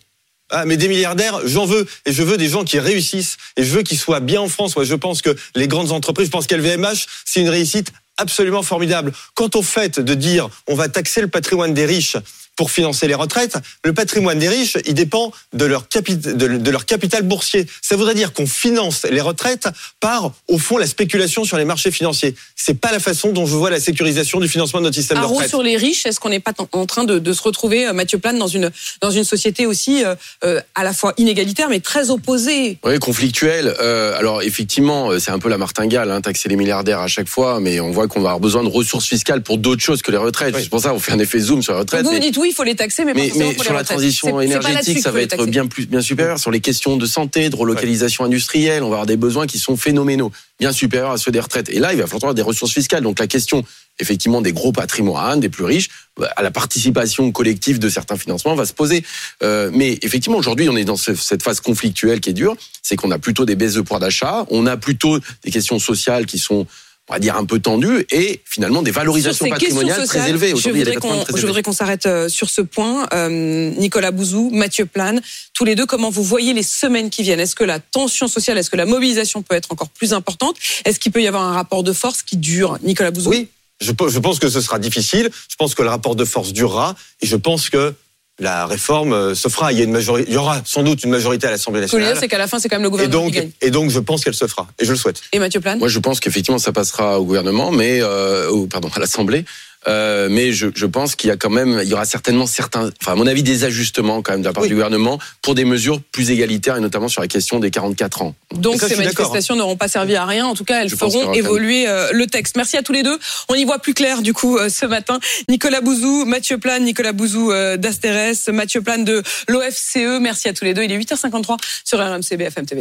Ah, 0.51 0.65
mais 0.67 0.77
des 0.77 0.89
milliardaires, 0.89 1.41
j'en 1.45 1.67
veux. 1.67 1.87
Et 2.05 2.13
je 2.13 2.23
veux 2.23 2.37
des 2.37 2.49
gens 2.49 2.65
qui 2.65 2.79
réussissent. 2.79 3.37
Et 3.57 3.65
je 3.65 3.71
veux 3.75 3.83
qu'ils 3.83 3.99
soient 3.99 4.21
bien 4.21 4.41
en 4.41 4.49
France. 4.49 4.75
Moi, 4.77 4.85
je 4.85 4.95
pense 4.95 5.23
que 5.23 5.37
les 5.55 5.69
grandes 5.69 5.93
entreprises, 5.93 6.27
je 6.27 6.31
pense 6.33 6.47
qu'LVMH, 6.47 7.07
c'est 7.25 7.41
une 7.41 7.49
réussite 7.49 7.93
absolument 8.19 8.63
formidable. 8.63 9.13
Quant 9.35 9.49
au 9.55 9.63
fait 9.63 10.01
de 10.01 10.15
dire 10.15 10.49
on 10.67 10.75
va 10.75 10.89
taxer 10.89 11.21
le 11.21 11.29
patrimoine 11.29 11.73
des 11.75 11.87
riches 11.87 12.17
pour 12.57 12.71
financer 12.71 13.09
les 13.09 13.15
retraites, 13.15 13.57
le 13.85 13.93
patrimoine 13.95 14.39
des 14.39 14.49
riches, 14.49 14.77
il 14.87 14.95
dépend 14.95 15.33
de 15.53 15.65
leur, 15.65 15.85
capi- 15.89 16.17
de, 16.17 16.59
de 16.59 16.71
leur 16.71 16.85
capital 16.87 17.23
boursier. 17.23 17.67
Ça 17.81 17.97
voudrait 17.97 18.15
dire 18.15 18.33
qu'on 18.33 18.47
finance 18.47 19.05
les 19.11 19.21
retraites 19.21 19.69
par, 20.01 20.33
au 20.49 20.59
fond, 20.59 20.77
la 20.77 20.87
spéculation 20.87 21.45
sur 21.45 21.57
les 21.57 21.65
marchés 21.65 21.91
financiers. 21.91 22.35
C'est 22.57 22.75
pas 22.75 22.93
la 22.93 23.01
façon 23.01 23.33
dont 23.33 23.47
je 23.47 23.55
vois 23.57 23.71
la 23.71 23.81
sécurisation 23.81 24.39
du 24.39 24.49
financement 24.49 24.81
de 24.81 24.85
notre 24.85 24.97
système 24.97 25.19
de 25.19 25.23
Haro 25.23 25.35
retraite. 25.35 25.49
sur 25.51 25.63
les 25.63 25.77
riches, 25.77 26.05
est-ce 26.07 26.21
qu'on 26.21 26.29
n'est 26.29 26.41
pas 26.41 26.53
en 26.73 26.87
train 26.87 27.05
de, 27.05 27.19
de 27.19 27.33
se 27.33 27.43
retrouver, 27.43 27.87
euh, 27.87 27.93
Mathieu 27.93 28.19
Plane, 28.19 28.39
dans 28.39 28.47
une, 28.47 28.71
dans 29.01 29.11
une 29.11 29.25
société 29.25 29.67
aussi 29.67 30.05
euh, 30.05 30.15
euh, 30.45 30.61
à 30.75 30.85
la 30.85 30.93
fois 30.93 31.15
inégalitaire 31.17 31.69
mais 31.69 31.81
très 31.81 32.11
opposée? 32.11 32.79
Oui, 32.85 32.99
conflictuel. 32.99 33.75
Euh, 33.81 34.17
alors 34.19 34.43
effectivement, 34.43 35.19
c'est 35.19 35.31
un 35.31 35.39
peu 35.39 35.49
la 35.49 35.59
martingale, 35.59 36.11
hein, 36.11 36.21
taxer 36.21 36.49
les 36.49 36.57
milliardaires 36.57 37.01
à 37.01 37.09
chaque 37.09 37.29
fois, 37.29 37.61
mais 37.61 37.81
on 37.81 37.91
voit 37.91 38.09
qu'on 38.09 38.21
va 38.21 38.29
avoir 38.31 38.41
besoin 38.41 38.63
de 38.63 38.69
ressources 38.69 39.07
fiscales 39.07 39.43
pour 39.43 39.59
d'autres 39.59 39.83
choses 39.83 40.03
que 40.03 40.11
les 40.11 40.17
retraites. 40.19 40.55
Oui. 40.55 40.63
C'est 40.65 40.69
pour 40.71 40.81
ça 40.81 40.91
qu'on 40.91 41.01
fait 41.01 41.13
un 41.13 41.19
effet 41.19 41.39
zoom 41.39 41.63
sur 41.63 41.73
les 41.73 41.79
retraites. 41.81 42.03
Vous 42.03 42.09
vous 42.11 42.15
mais- 42.15 42.21
dites 42.21 42.37
oui, 42.43 42.49
il 42.51 42.55
faut 42.55 42.65
les 42.65 42.75
taxer, 42.75 43.05
mais, 43.05 43.15
pas 43.15 43.21
mais, 43.21 43.29
forcément 43.29 43.49
mais 43.51 43.55
pour 43.55 43.65
sur 43.65 43.75
la 43.75 43.85
transition 43.85 44.33
pas 44.35 44.45
énergétique, 44.45 44.99
ça 44.99 45.13
va 45.13 45.21
être 45.23 45.47
bien 45.47 45.67
plus, 45.67 45.87
bien 45.87 46.01
supérieur. 46.03 46.39
Sur 46.39 46.51
les 46.51 46.61
questions 46.61 46.97
de 46.97 47.07
santé, 47.07 47.49
de 47.49 47.57
relocalisation 47.57 48.25
industrielle, 48.25 48.83
on 48.83 48.89
va 48.89 48.97
avoir 48.97 49.07
des 49.07 49.17
besoins 49.17 49.47
qui 49.47 49.59
sont 49.59 49.77
phénoménaux, 49.77 50.33
bien 50.59 50.73
supérieurs 50.73 51.13
à 51.13 51.19
ceux 51.19 51.31
des 51.31 51.41
retraites. 51.41 51.69
Et 51.71 51.79
là, 51.79 51.93
il 51.93 51.99
va 51.99 52.07
falloir 52.07 52.25
avoir 52.25 52.35
des 52.35 52.43
ressources 52.43 52.73
fiscales. 52.73 53.03
Donc 53.03 53.19
la 53.21 53.27
question, 53.29 53.65
effectivement 54.01 54.41
des 54.41 54.53
gros 54.53 54.73
patrimoines, 54.73 55.41
des 55.41 55.49
plus 55.49 55.65
riches, 55.65 55.89
bah, 56.19 56.31
à 56.37 56.43
la 56.43 56.51
participation 56.51 57.31
collective 57.31 57.79
de 57.79 57.89
certains 57.89 58.17
financements 58.17 58.55
va 58.57 58.67
se 58.67 58.73
poser. 58.73 59.05
Euh, 59.43 59.71
mais 59.73 59.99
effectivement, 60.03 60.39
aujourd'hui, 60.39 60.69
on 60.69 60.77
est 60.77 60.85
dans 60.85 60.97
ce- 60.97 61.15
cette 61.15 61.43
phase 61.43 61.61
conflictuelle 61.61 62.21
qui 62.21 62.31
est 62.31 62.35
dure. 62.35 62.57
C'est 62.83 62.97
qu'on 62.97 63.11
a 63.13 63.19
plutôt 63.19 63.45
des 63.45 63.55
baisses 63.55 63.75
de 63.75 63.81
pouvoir 63.83 64.01
d'achat, 64.01 64.45
on 64.51 64.67
a 64.67 64.77
plutôt 64.77 65.19
des 65.45 65.51
questions 65.51 65.79
sociales 65.79 66.27
qui 66.27 66.39
sont 66.39 66.67
on 67.09 67.15
va 67.15 67.19
dire 67.19 67.37
un 67.37 67.45
peu 67.45 67.59
tendues 67.59 68.07
et 68.11 68.41
finalement 68.45 68.81
des 68.81 68.93
valorisations 68.93 69.49
patrimoniales 69.49 70.07
très 70.07 70.31
élevées. 70.31 70.55
Je 70.57 70.71
voudrais 70.71 70.95
qu'on 70.97 71.09
très 71.09 71.25
je 71.25 71.31
élevés. 71.33 71.47
voudrais 71.47 71.63
qu'on 71.63 71.73
s'arrête 71.73 72.07
euh, 72.07 72.29
sur 72.29 72.49
ce 72.49 72.63
point. 72.63 73.09
Euh, 73.13 73.71
Nicolas 73.77 74.13
Bouzou, 74.13 74.51
Mathieu 74.53 74.87
Plane, 74.87 75.21
tous 75.53 75.65
les 75.65 75.75
deux, 75.75 75.85
comment 75.85 76.11
vous 76.11 76.23
voyez 76.23 76.53
les 76.53 76.63
semaines 76.63 77.11
qui 77.11 77.23
viennent? 77.23 77.41
Est-ce 77.41 77.57
que 77.57 77.65
la 77.65 77.81
tension 77.81 78.29
sociale, 78.29 78.57
est-ce 78.57 78.71
que 78.71 78.77
la 78.77 78.87
mobilisation 78.87 79.43
peut 79.43 79.57
être 79.57 79.73
encore 79.73 79.89
plus 79.89 80.13
importante? 80.13 80.57
Est-ce 80.85 81.01
qu'il 81.01 81.11
peut 81.11 81.23
y 81.23 81.27
avoir 81.27 81.43
un 81.43 81.53
rapport 81.55 81.83
de 81.83 81.93
force 81.93 82.23
qui 82.23 82.37
dure? 82.37 82.79
Nicolas 82.83 83.11
Bouzou 83.11 83.31
Oui, 83.31 83.49
je, 83.81 83.91
je 83.91 84.19
pense 84.21 84.39
que 84.39 84.49
ce 84.49 84.61
sera 84.61 84.79
difficile. 84.79 85.29
Je 85.49 85.57
pense 85.57 85.75
que 85.75 85.83
le 85.83 85.89
rapport 85.89 86.15
de 86.15 86.25
force 86.25 86.53
durera. 86.53 86.95
Et 87.21 87.27
je 87.27 87.37
pense 87.37 87.69
que 87.69 87.95
la 88.43 88.67
réforme 88.67 89.13
euh, 89.13 89.35
se 89.35 89.49
fera. 89.49 89.73
Il 89.73 89.79
y, 89.79 89.81
a 89.81 89.85
une 89.85 89.93
majorité, 89.93 90.29
il 90.31 90.35
y 90.35 90.37
aura 90.37 90.61
sans 90.65 90.83
doute 90.83 91.03
une 91.05 91.11
majorité 91.11 91.47
à 91.47 91.51
l'Assemblée 91.51 91.87
Ce 91.87 91.87
que 91.87 91.91
je 91.93 91.97
veux 91.97 92.01
dire, 92.03 92.09
nationale. 92.11 92.21
c'est 92.21 92.29
qu'à 92.29 92.39
la 92.39 92.49
fin, 92.49 92.59
c'est 92.59 92.69
quand 92.69 92.77
même 92.77 92.83
le 92.83 92.89
Et 92.89 92.91
gouvernement 92.91 93.23
donc, 93.25 93.33
qui 93.33 93.39
gagne. 93.39 93.51
et 93.61 93.71
donc, 93.71 93.91
je 93.91 94.01
pense 94.01 94.25
qu'elle 94.25 94.35
se 94.35 94.47
fera. 94.47 94.67
Et 94.79 94.85
je 94.85 94.91
le 94.91 94.99
souhaite. 94.99 95.21
Et 95.33 95.39
Mathieu 95.39 95.61
Plane? 95.61 95.79
Moi, 95.79 95.89
je 95.89 95.99
pense 95.99 96.21
qu'effectivement, 96.21 96.59
ça 96.59 96.73
passera 96.73 97.21
au 97.21 97.25
gouvernement, 97.25 97.71
mais 97.71 98.01
euh, 98.03 98.67
pardon, 98.69 98.91
à 98.95 99.01
l'Assemblée. 99.01 99.45
Euh, 99.89 100.29
mais 100.31 100.53
je, 100.53 100.69
je 100.75 100.87
pense 100.87 101.17
qu'il 101.17 101.29
y 101.29 101.31
a 101.31 101.37
quand 101.37 101.51
même, 101.51 101.81
il 101.83 101.89
y 101.89 101.95
aura 101.95 102.05
certainement 102.05 102.47
certains, 102.47 102.91
enfin 103.01 103.13
à 103.13 103.15
mon 103.15 103.27
avis, 103.27 103.43
des 103.43 103.65
ajustements 103.65 104.23
quand 104.23 104.33
même 104.33 104.43
de 104.43 104.47
la 104.47 104.53
part 104.53 104.63
Oui. 104.63 104.69
du 104.69 104.75
gouvernement 104.75 105.19
pour 105.43 105.55
des 105.55 105.65
mesures 105.65 106.01
plus 106.13 106.31
égalitaires 106.31 106.77
et 106.77 106.81
notamment 106.81 107.09
sur 107.09 107.21
la 107.21 107.29
question 107.29 107.59
des 107.59 107.71
44 107.71 108.23
ans. 108.23 108.35
Donc 108.55 108.81
ça, 108.81 108.89
ces 108.89 108.95
d'accord, 108.95 109.05
manifestations 109.05 109.57
n'auront 109.57 109.77
pas 109.77 109.89
servi 109.89 110.17
à 110.17 110.25
rien. 110.25 110.47
En 110.47 110.55
tout 110.55 110.65
cas, 110.65 110.83
elles 110.83 110.89
Je 110.89 110.97
feront 110.97 111.33
évoluer 111.33 111.89
euh, 111.89 112.11
le 112.13 112.27
texte. 112.27 112.57
Merci 112.57 112.77
à 112.77 112.83
tous 112.83 112.93
les 112.93 113.03
deux. 113.03 113.19
On 113.49 113.55
y 113.55 113.65
voit 113.65 113.79
plus 113.79 113.95
clair 113.95 114.23
du 114.23 114.33
coup 114.33 114.57
euh, 114.57 114.69
ce 114.69 114.87
matin. 114.87 115.19
Nicolas 115.49 115.81
Bouzou, 115.81 116.25
Mathieu 116.25 116.59
Plane, 116.59 116.85
Nicolas 116.85 117.13
Bouzou 117.13 117.53
d'Asterès, 117.77 118.49
Mathieu 118.49 118.83
Plane 118.83 119.05
de 119.05 119.23
l'OFCE. 119.49 120.21
Merci 120.21 120.49
à 120.49 120.53
tous 120.53 120.65
les 120.65 120.75
deux. 120.75 120.83
Il 120.83 120.93
est 120.93 120.99
8h53 120.99 121.57
sur 121.85 121.99
RMC 121.99 122.37
BFM 122.37 122.67
TV. 122.67 122.81